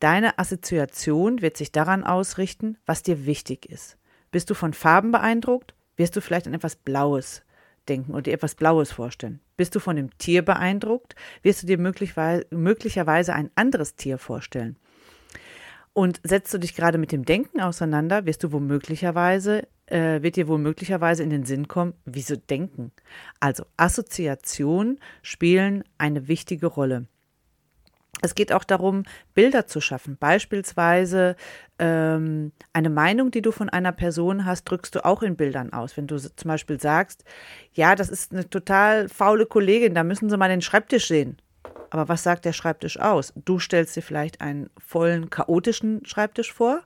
Deine 0.00 0.38
Assoziation 0.38 1.40
wird 1.40 1.56
sich 1.56 1.72
daran 1.72 2.04
ausrichten, 2.04 2.76
was 2.84 3.02
dir 3.02 3.24
wichtig 3.24 3.64
ist. 3.64 3.96
Bist 4.30 4.50
du 4.50 4.54
von 4.54 4.74
Farben 4.74 5.10
beeindruckt? 5.10 5.74
Wirst 5.96 6.16
du 6.16 6.20
vielleicht 6.20 6.46
an 6.46 6.54
etwas 6.54 6.76
Blaues 6.76 7.42
denken 7.88 8.14
und 8.14 8.26
dir 8.26 8.34
etwas 8.34 8.54
Blaues 8.54 8.92
vorstellen. 8.92 9.40
Bist 9.56 9.74
du 9.74 9.80
von 9.80 9.96
dem 9.96 10.16
Tier 10.18 10.42
beeindruckt, 10.42 11.14
wirst 11.42 11.62
du 11.62 11.66
dir 11.66 11.78
möglicherweise 11.78 13.34
ein 13.34 13.50
anderes 13.54 13.94
Tier 13.94 14.18
vorstellen. 14.18 14.76
Und 15.92 16.20
setzt 16.24 16.52
du 16.52 16.58
dich 16.58 16.74
gerade 16.74 16.98
mit 16.98 17.12
dem 17.12 17.24
Denken 17.24 17.60
auseinander, 17.60 18.26
wirst 18.26 18.42
du 18.42 18.50
womöglicherweise, 18.50 19.68
äh, 19.86 20.22
wird 20.22 20.34
dir 20.34 20.48
womöglicherweise 20.48 21.22
in 21.22 21.30
den 21.30 21.44
Sinn 21.44 21.68
kommen, 21.68 21.94
wieso 22.04 22.34
denken? 22.34 22.90
Also 23.38 23.64
Assoziationen 23.76 24.98
spielen 25.22 25.84
eine 25.96 26.26
wichtige 26.26 26.66
Rolle. 26.66 27.06
Es 28.22 28.34
geht 28.34 28.52
auch 28.52 28.64
darum, 28.64 29.04
Bilder 29.34 29.66
zu 29.66 29.80
schaffen. 29.80 30.16
Beispielsweise 30.18 31.36
ähm, 31.78 32.52
eine 32.72 32.90
Meinung, 32.90 33.30
die 33.30 33.42
du 33.42 33.52
von 33.52 33.68
einer 33.68 33.92
Person 33.92 34.44
hast, 34.44 34.64
drückst 34.64 34.94
du 34.94 35.04
auch 35.04 35.22
in 35.22 35.36
Bildern 35.36 35.72
aus. 35.72 35.96
Wenn 35.96 36.06
du 36.06 36.18
zum 36.18 36.48
Beispiel 36.48 36.80
sagst, 36.80 37.24
ja, 37.72 37.94
das 37.94 38.08
ist 38.08 38.32
eine 38.32 38.48
total 38.48 39.08
faule 39.08 39.46
Kollegin, 39.46 39.94
da 39.94 40.04
müssen 40.04 40.30
sie 40.30 40.36
mal 40.36 40.48
den 40.48 40.62
Schreibtisch 40.62 41.08
sehen. 41.08 41.36
Aber 41.90 42.08
was 42.08 42.22
sagt 42.22 42.44
der 42.44 42.52
Schreibtisch 42.52 42.98
aus? 42.98 43.32
Du 43.36 43.58
stellst 43.58 43.94
dir 43.94 44.02
vielleicht 44.02 44.40
einen 44.40 44.70
vollen, 44.78 45.30
chaotischen 45.30 46.04
Schreibtisch 46.04 46.52
vor 46.52 46.82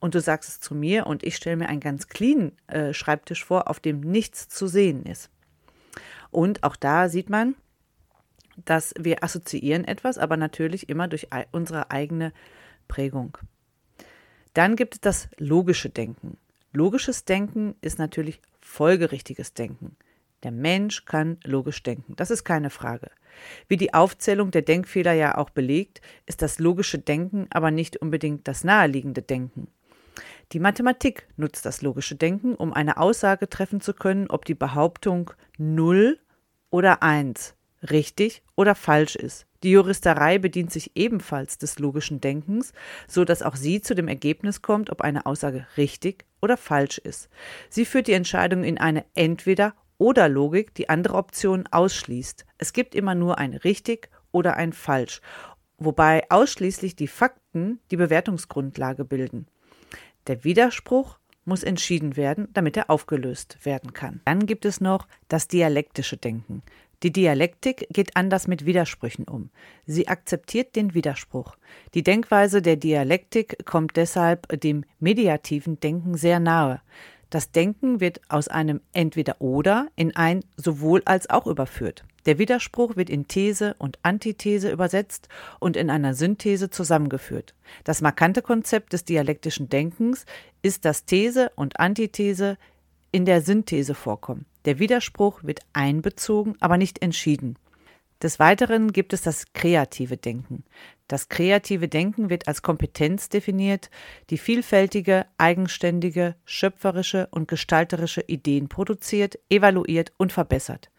und 0.00 0.14
du 0.14 0.20
sagst 0.20 0.48
es 0.48 0.60
zu 0.60 0.74
mir 0.74 1.06
und 1.06 1.22
ich 1.22 1.36
stelle 1.36 1.56
mir 1.56 1.68
einen 1.68 1.80
ganz 1.80 2.08
clean 2.08 2.52
äh, 2.66 2.92
Schreibtisch 2.92 3.44
vor, 3.44 3.68
auf 3.68 3.78
dem 3.78 4.00
nichts 4.00 4.48
zu 4.48 4.66
sehen 4.66 5.04
ist. 5.04 5.30
Und 6.30 6.64
auch 6.64 6.76
da 6.76 7.08
sieht 7.08 7.30
man, 7.30 7.54
dass 8.64 8.94
wir 8.98 9.22
assoziieren 9.22 9.84
etwas, 9.84 10.18
aber 10.18 10.36
natürlich 10.36 10.88
immer 10.88 11.08
durch 11.08 11.28
unsere 11.52 11.90
eigene 11.90 12.32
Prägung. 12.86 13.38
Dann 14.54 14.76
gibt 14.76 14.94
es 14.94 15.00
das 15.00 15.28
logische 15.38 15.90
Denken. 15.90 16.36
Logisches 16.72 17.24
Denken 17.24 17.74
ist 17.80 17.98
natürlich 17.98 18.40
folgerichtiges 18.60 19.54
Denken. 19.54 19.96
Der 20.42 20.52
Mensch 20.52 21.04
kann 21.04 21.38
logisch 21.44 21.82
denken, 21.82 22.14
das 22.14 22.30
ist 22.30 22.44
keine 22.44 22.70
Frage. 22.70 23.10
Wie 23.66 23.76
die 23.76 23.92
Aufzählung 23.92 24.50
der 24.52 24.62
Denkfehler 24.62 25.12
ja 25.12 25.36
auch 25.36 25.50
belegt, 25.50 26.00
ist 26.26 26.42
das 26.42 26.58
logische 26.58 26.98
Denken 26.98 27.48
aber 27.50 27.70
nicht 27.70 27.96
unbedingt 27.96 28.46
das 28.46 28.62
naheliegende 28.62 29.22
Denken. 29.22 29.68
Die 30.52 30.60
Mathematik 30.60 31.26
nutzt 31.36 31.66
das 31.66 31.82
logische 31.82 32.14
Denken, 32.14 32.54
um 32.54 32.72
eine 32.72 32.98
Aussage 32.98 33.48
treffen 33.48 33.80
zu 33.80 33.92
können, 33.92 34.28
ob 34.30 34.44
die 34.44 34.54
Behauptung 34.54 35.32
0 35.58 36.18
oder 36.70 37.02
1 37.02 37.54
richtig 37.82 38.42
oder 38.56 38.74
falsch 38.74 39.16
ist. 39.16 39.46
Die 39.62 39.70
Juristerei 39.70 40.38
bedient 40.38 40.72
sich 40.72 40.92
ebenfalls 40.94 41.58
des 41.58 41.78
logischen 41.78 42.20
Denkens, 42.20 42.72
so 43.08 43.24
dass 43.24 43.42
auch 43.42 43.56
sie 43.56 43.80
zu 43.80 43.94
dem 43.94 44.08
Ergebnis 44.08 44.62
kommt, 44.62 44.90
ob 44.90 45.00
eine 45.00 45.26
Aussage 45.26 45.66
richtig 45.76 46.24
oder 46.40 46.56
falsch 46.56 46.98
ist. 46.98 47.28
Sie 47.68 47.84
führt 47.84 48.06
die 48.06 48.12
Entscheidung 48.12 48.62
in 48.62 48.78
eine 48.78 49.04
entweder 49.14 49.74
oder 49.98 50.28
Logik, 50.28 50.74
die 50.74 50.88
andere 50.88 51.14
Optionen 51.14 51.66
ausschließt. 51.70 52.46
Es 52.58 52.72
gibt 52.72 52.94
immer 52.94 53.16
nur 53.16 53.38
ein 53.38 53.54
richtig 53.54 54.10
oder 54.30 54.56
ein 54.56 54.72
falsch, 54.72 55.20
wobei 55.78 56.30
ausschließlich 56.30 56.94
die 56.94 57.08
Fakten 57.08 57.80
die 57.90 57.96
Bewertungsgrundlage 57.96 59.04
bilden. 59.04 59.46
Der 60.28 60.44
Widerspruch 60.44 61.18
muss 61.44 61.64
entschieden 61.64 62.16
werden, 62.16 62.48
damit 62.52 62.76
er 62.76 62.90
aufgelöst 62.90 63.58
werden 63.64 63.94
kann. 63.94 64.20
Dann 64.26 64.46
gibt 64.46 64.66
es 64.66 64.80
noch 64.80 65.08
das 65.28 65.48
dialektische 65.48 66.18
Denken. 66.18 66.62
Die 67.04 67.12
Dialektik 67.12 67.86
geht 67.90 68.16
anders 68.16 68.48
mit 68.48 68.66
Widersprüchen 68.66 69.24
um. 69.28 69.50
Sie 69.86 70.08
akzeptiert 70.08 70.74
den 70.74 70.94
Widerspruch. 70.94 71.56
Die 71.94 72.02
Denkweise 72.02 72.60
der 72.60 72.76
Dialektik 72.76 73.64
kommt 73.64 73.96
deshalb 73.96 74.48
dem 74.60 74.84
mediativen 74.98 75.78
Denken 75.78 76.16
sehr 76.16 76.40
nahe. 76.40 76.80
Das 77.30 77.52
Denken 77.52 78.00
wird 78.00 78.20
aus 78.28 78.48
einem 78.48 78.80
Entweder-Oder 78.92 79.88
in 79.94 80.16
ein 80.16 80.44
sowohl 80.56 81.02
als 81.04 81.30
auch 81.30 81.46
überführt. 81.46 82.04
Der 82.26 82.38
Widerspruch 82.38 82.96
wird 82.96 83.10
in 83.10 83.28
These 83.28 83.76
und 83.78 83.98
Antithese 84.02 84.70
übersetzt 84.72 85.28
und 85.60 85.76
in 85.76 85.90
einer 85.90 86.14
Synthese 86.14 86.68
zusammengeführt. 86.68 87.54
Das 87.84 88.00
markante 88.00 88.42
Konzept 88.42 88.92
des 88.92 89.04
dialektischen 89.04 89.68
Denkens 89.68 90.26
ist, 90.62 90.84
dass 90.84 91.04
These 91.04 91.52
und 91.54 91.78
Antithese 91.78 92.58
in 93.12 93.24
der 93.24 93.40
Synthese 93.40 93.94
vorkommen. 93.94 94.46
Der 94.64 94.78
Widerspruch 94.78 95.44
wird 95.44 95.60
einbezogen, 95.72 96.56
aber 96.60 96.76
nicht 96.76 97.02
entschieden. 97.02 97.56
Des 98.22 98.40
Weiteren 98.40 98.92
gibt 98.92 99.12
es 99.12 99.22
das 99.22 99.52
kreative 99.52 100.16
Denken. 100.16 100.64
Das 101.06 101.28
kreative 101.28 101.88
Denken 101.88 102.30
wird 102.30 102.48
als 102.48 102.62
Kompetenz 102.62 103.28
definiert, 103.28 103.90
die 104.30 104.38
vielfältige, 104.38 105.26
eigenständige, 105.38 106.34
schöpferische 106.44 107.28
und 107.30 107.46
gestalterische 107.46 108.22
Ideen 108.26 108.68
produziert, 108.68 109.38
evaluiert 109.48 110.12
und 110.16 110.32
verbessert. 110.32 110.90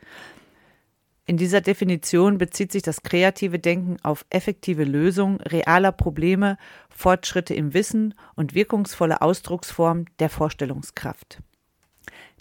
In 1.26 1.38
dieser 1.38 1.62
Definition 1.62 2.40
bezieht 2.40 2.72
sich 2.72 2.82
das 2.82 3.04
kreative 3.04 3.60
Denken 3.60 3.98
auf 4.02 4.26
effektive 4.32 4.84
Lösung 4.84 5.40
realer 5.42 5.92
Probleme, 5.92 6.58
Fortschritte 6.90 7.54
im 7.54 7.76
Wissen 7.76 8.16
und 8.36 8.56
wirkungsvolle 8.56 9.22
Ausdrucksform 9.22 10.06
der 10.18 10.30
Vorstellungskraft. 10.30 11.40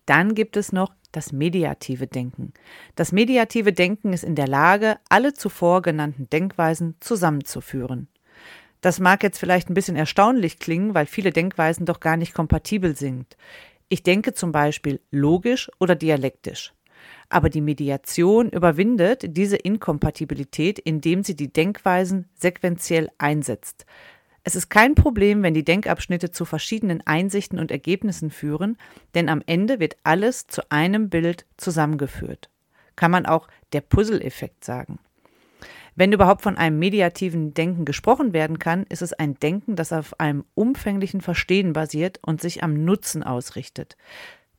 Dann 0.09 0.35
gibt 0.35 0.57
es 0.57 0.73
noch 0.73 0.94
das 1.12 1.33
mediative 1.33 2.07
Denken. 2.07 2.55
Das 2.94 3.12
mediative 3.12 3.75
Denken 3.75 4.14
ist 4.14 4.25
in 4.25 4.37
der 4.37 4.49
Lage, 4.49 4.97
alle 5.11 5.35
zuvor 5.35 5.83
genannten 5.83 6.31
Denkweisen 6.31 6.97
zusammenzuführen. 6.99 8.09
Das 8.81 9.01
mag 9.01 9.23
jetzt 9.23 9.38
vielleicht 9.38 9.68
ein 9.68 9.75
bisschen 9.75 9.97
erstaunlich 9.97 10.59
klingen, 10.59 10.94
weil 10.94 11.05
viele 11.05 11.31
Denkweisen 11.31 11.85
doch 11.85 12.01
gar 12.01 12.16
nicht 12.16 12.33
kompatibel 12.33 12.97
sind. 12.97 13.37
Ich 13.90 14.03
denke 14.03 14.33
zum 14.33 14.51
Beispiel 14.51 14.99
logisch 15.11 15.71
oder 15.79 15.94
dialektisch. 15.94 16.73
Aber 17.29 17.51
die 17.51 17.61
Mediation 17.61 18.49
überwindet 18.49 19.37
diese 19.37 19.57
Inkompatibilität, 19.57 20.79
indem 20.79 21.23
sie 21.23 21.37
die 21.37 21.53
Denkweisen 21.53 22.31
sequenziell 22.35 23.11
einsetzt. 23.18 23.85
Es 24.49 24.57
ist 24.57 24.71
kein 24.71 24.95
Problem, 24.95 25.43
wenn 25.43 25.53
die 25.53 25.63
Denkabschnitte 25.63 26.31
zu 26.31 26.47
verschiedenen 26.47 27.07
Einsichten 27.07 27.59
und 27.59 27.71
Ergebnissen 27.71 28.31
führen, 28.31 28.79
denn 29.15 29.29
am 29.29 29.43
Ende 29.45 29.79
wird 29.79 29.99
alles 30.05 30.47
zu 30.47 30.63
einem 30.71 31.11
Bild 31.11 31.45
zusammengeführt. 31.59 32.49
Kann 32.97 33.11
man 33.11 33.27
auch 33.27 33.47
der 33.75 33.83
Puzzle-Effekt 33.83 34.65
sagen. 34.65 35.01
Wenn 35.97 36.13
überhaupt 36.13 36.41
von 36.41 36.57
einem 36.57 36.79
mediativen 36.79 37.53
Denken 37.53 37.85
gesprochen 37.85 38.33
werden 38.33 38.59
kann, 38.59 38.85
ist 38.85 39.03
es 39.03 39.13
ein 39.13 39.39
Denken, 39.39 39.77
das 39.77 39.93
auf 39.93 40.19
einem 40.19 40.47
umfänglichen 40.55 41.21
Verstehen 41.21 41.75
basiert 41.75 42.19
und 42.23 42.41
sich 42.41 42.63
am 42.63 42.73
Nutzen 42.87 43.23
ausrichtet. 43.23 43.99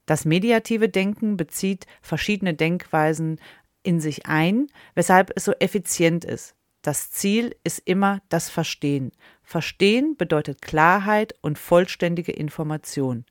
Das 0.06 0.24
mediative 0.24 0.90
Denken 0.90 1.36
bezieht 1.36 1.88
verschiedene 2.04 2.54
Denkweisen 2.54 3.40
in 3.82 4.00
sich 4.00 4.28
ein, 4.28 4.68
weshalb 4.94 5.32
es 5.36 5.46
so 5.46 5.54
effizient 5.54 6.26
ist. 6.26 6.54
Das 6.82 7.12
Ziel 7.12 7.56
ist 7.64 7.82
immer 7.86 8.22
das 8.30 8.50
Verstehen. 8.50 9.12
Verstehen 9.50 10.16
bedeutet 10.16 10.62
Klarheit 10.62 11.34
und 11.42 11.58
vollständige 11.58 12.32
Information. 12.32 13.26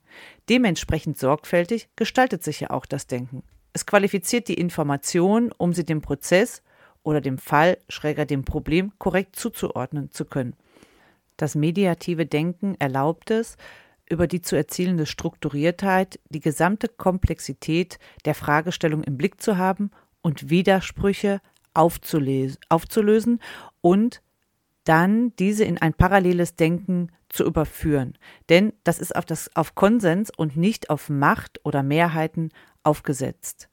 Dementsprechend 0.49 1.17
sorgfältig 1.17 1.89
gestaltet 1.95 2.43
sich 2.43 2.59
ja 2.59 2.71
auch 2.71 2.87
das 2.87 3.07
Denken. 3.07 3.45
Es 3.73 3.87
qualifiziert 3.87 4.49
die 4.49 4.55
Information, 4.55 5.53
um 5.57 5.73
sie 5.73 5.85
dem 5.85 6.03
Prozess 6.03 6.65
oder 7.05 7.21
dem 7.21 7.39
Fall, 7.39 7.79
schräger 7.89 8.27
dem 8.27 8.45
Problem 8.45 8.91
korrekt 8.99 9.37
zuzuordnen 9.37 10.11
zu 10.11 10.25
können. 10.25 10.57
Das 11.37 11.55
mediative 11.55 12.27
Denken 12.27 12.75
erlaubt 12.81 13.31
es, 13.31 13.57
über 14.11 14.27
die 14.27 14.43
zu 14.43 14.57
erzielende 14.57 15.07
Strukturiertheit 15.07 16.19
die 16.31 16.41
gesamte 16.41 16.89
Komplexität 16.89 18.01
der 18.25 18.35
Fragestellung 18.35 19.05
im 19.05 19.19
Blick 19.19 19.41
zu 19.41 19.57
haben 19.57 19.93
und 20.21 20.51
Widersprüche 20.51 21.41
aufzulösen 21.75 23.41
und 23.83 24.21
dann 24.89 25.35
diese 25.39 25.65
in 25.65 25.79
ein 25.79 25.93
paralleles 25.93 26.57
Denken 26.57 27.13
zu 27.29 27.45
überführen. 27.45 28.17
Denn 28.49 28.73
das 28.85 28.99
ist 28.99 29.15
auf, 29.15 29.27
das, 29.27 29.55
auf 29.55 29.75
Konsens 29.75 30.31
und 30.35 30.57
nicht 30.57 30.89
auf 30.89 31.11
Macht 31.11 31.61
oder 31.65 31.83
Mehrheiten 31.83 32.51
aufgesetzt. 32.83 33.69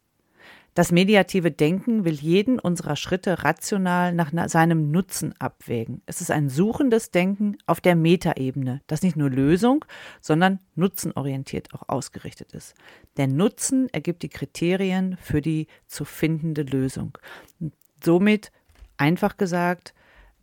Das 0.73 0.91
mediative 0.91 1.51
Denken 1.51 2.03
will 2.03 2.15
jeden 2.15 2.59
unserer 2.59 2.97
Schritte 2.97 3.45
rational 3.45 4.13
nach 4.13 4.33
seinem 4.49 4.91
Nutzen 4.91 5.33
abwägen. 5.39 6.01
Es 6.05 6.19
ist 6.19 6.31
ein 6.31 6.49
suchendes 6.49 7.11
Denken 7.11 7.57
auf 7.65 7.79
der 7.79 7.95
Metaebene, 7.95 8.81
das 8.87 9.01
nicht 9.01 9.15
nur 9.15 9.29
Lösung, 9.29 9.85
sondern 10.19 10.59
nutzenorientiert 10.75 11.73
auch 11.73 11.87
ausgerichtet 11.87 12.51
ist. 12.51 12.75
Der 13.15 13.27
Nutzen 13.27 13.87
ergibt 13.93 14.21
die 14.21 14.29
Kriterien 14.29 15.15
für 15.21 15.41
die 15.41 15.67
zu 15.87 16.03
findende 16.03 16.63
Lösung. 16.63 17.17
Somit 18.03 18.51
einfach 18.97 19.37
gesagt, 19.37 19.93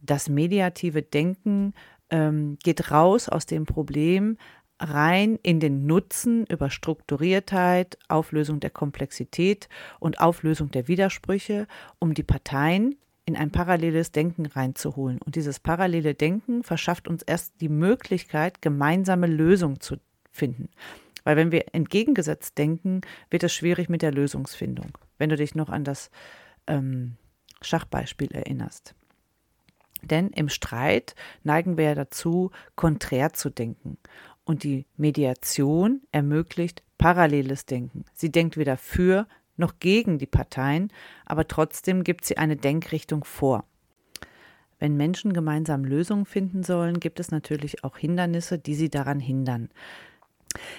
das 0.02 0.28
mediative 0.28 1.02
Denken 1.02 1.74
ähm, 2.10 2.58
geht 2.62 2.90
raus 2.90 3.28
aus 3.28 3.46
dem 3.46 3.64
Problem 3.64 4.36
rein 4.78 5.38
in 5.42 5.60
den 5.60 5.86
Nutzen 5.86 6.44
über 6.46 6.68
Strukturiertheit, 6.68 7.98
Auflösung 8.08 8.60
der 8.60 8.70
Komplexität 8.70 9.68
und 10.00 10.20
Auflösung 10.20 10.70
der 10.70 10.88
Widersprüche, 10.88 11.66
um 11.98 12.14
die 12.14 12.24
Parteien 12.24 12.96
in 13.24 13.36
ein 13.36 13.52
paralleles 13.52 14.10
Denken 14.10 14.46
reinzuholen. 14.46 15.20
Und 15.24 15.36
dieses 15.36 15.60
parallele 15.60 16.14
Denken 16.14 16.64
verschafft 16.64 17.06
uns 17.06 17.22
erst 17.22 17.60
die 17.60 17.68
Möglichkeit, 17.68 18.60
gemeinsame 18.60 19.28
Lösungen 19.28 19.80
zu 19.80 19.96
finden. 20.32 20.68
Weil 21.22 21.36
wenn 21.36 21.52
wir 21.52 21.66
entgegengesetzt 21.72 22.58
denken, 22.58 23.02
wird 23.30 23.44
es 23.44 23.54
schwierig 23.54 23.88
mit 23.88 24.02
der 24.02 24.12
Lösungsfindung. 24.12 24.98
Wenn 25.18 25.30
du 25.30 25.36
dich 25.36 25.54
noch 25.54 25.68
an 25.68 25.84
das 25.84 26.10
ähm, 26.66 27.16
Schachbeispiel 27.60 28.32
erinnerst. 28.32 28.96
Denn 30.02 30.28
im 30.28 30.48
Streit 30.48 31.14
neigen 31.42 31.76
wir 31.76 31.84
ja 31.84 31.94
dazu, 31.94 32.50
konträr 32.74 33.32
zu 33.32 33.50
denken. 33.50 33.98
Und 34.44 34.64
die 34.64 34.86
Mediation 34.96 36.02
ermöglicht 36.10 36.82
paralleles 36.98 37.66
Denken. 37.66 38.04
Sie 38.12 38.30
denkt 38.30 38.56
weder 38.56 38.76
für 38.76 39.26
noch 39.56 39.78
gegen 39.78 40.18
die 40.18 40.26
Parteien, 40.26 40.92
aber 41.24 41.46
trotzdem 41.46 42.04
gibt 42.04 42.24
sie 42.24 42.38
eine 42.38 42.56
Denkrichtung 42.56 43.24
vor. 43.24 43.64
Wenn 44.78 44.96
Menschen 44.96 45.32
gemeinsam 45.32 45.84
Lösungen 45.84 46.26
finden 46.26 46.64
sollen, 46.64 46.98
gibt 46.98 47.20
es 47.20 47.30
natürlich 47.30 47.84
auch 47.84 47.96
Hindernisse, 47.96 48.58
die 48.58 48.74
sie 48.74 48.90
daran 48.90 49.20
hindern. 49.20 49.68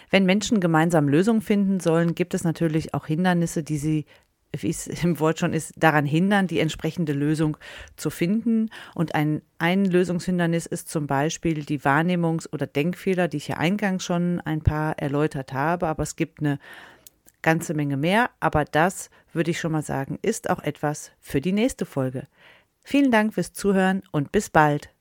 Wenn 0.09 0.25
Menschen 0.25 0.59
gemeinsam 0.59 1.07
Lösungen 1.07 1.41
finden 1.41 1.79
sollen, 1.79 2.13
gibt 2.13 2.33
es 2.33 2.43
natürlich 2.43 2.93
auch 2.93 3.07
Hindernisse, 3.07 3.63
die 3.63 3.77
sie 3.77 4.05
wie 4.57 4.69
es 4.69 4.87
im 4.87 5.19
Wort 5.19 5.39
schon 5.39 5.53
ist, 5.53 5.73
daran 5.77 6.05
hindern, 6.05 6.47
die 6.47 6.59
entsprechende 6.59 7.13
Lösung 7.13 7.57
zu 7.95 8.09
finden. 8.09 8.69
Und 8.95 9.15
ein, 9.15 9.41
ein 9.57 9.85
Lösungshindernis 9.85 10.65
ist 10.65 10.89
zum 10.89 11.07
Beispiel 11.07 11.63
die 11.63 11.81
Wahrnehmungs- 11.81 12.51
oder 12.51 12.67
Denkfehler, 12.67 13.27
die 13.27 13.37
ich 13.37 13.47
ja 13.47 13.57
eingangs 13.57 14.03
schon 14.03 14.41
ein 14.41 14.61
paar 14.61 14.97
erläutert 14.99 15.53
habe. 15.53 15.87
Aber 15.87 16.03
es 16.03 16.15
gibt 16.15 16.39
eine 16.39 16.59
ganze 17.41 17.73
Menge 17.73 17.97
mehr. 17.97 18.29
Aber 18.39 18.65
das, 18.65 19.09
würde 19.33 19.51
ich 19.51 19.59
schon 19.59 19.71
mal 19.71 19.83
sagen, 19.83 20.19
ist 20.21 20.49
auch 20.49 20.59
etwas 20.59 21.11
für 21.19 21.41
die 21.41 21.51
nächste 21.51 21.85
Folge. 21.85 22.27
Vielen 22.83 23.11
Dank 23.11 23.33
fürs 23.33 23.53
Zuhören 23.53 24.03
und 24.11 24.31
bis 24.31 24.49
bald. 24.49 24.92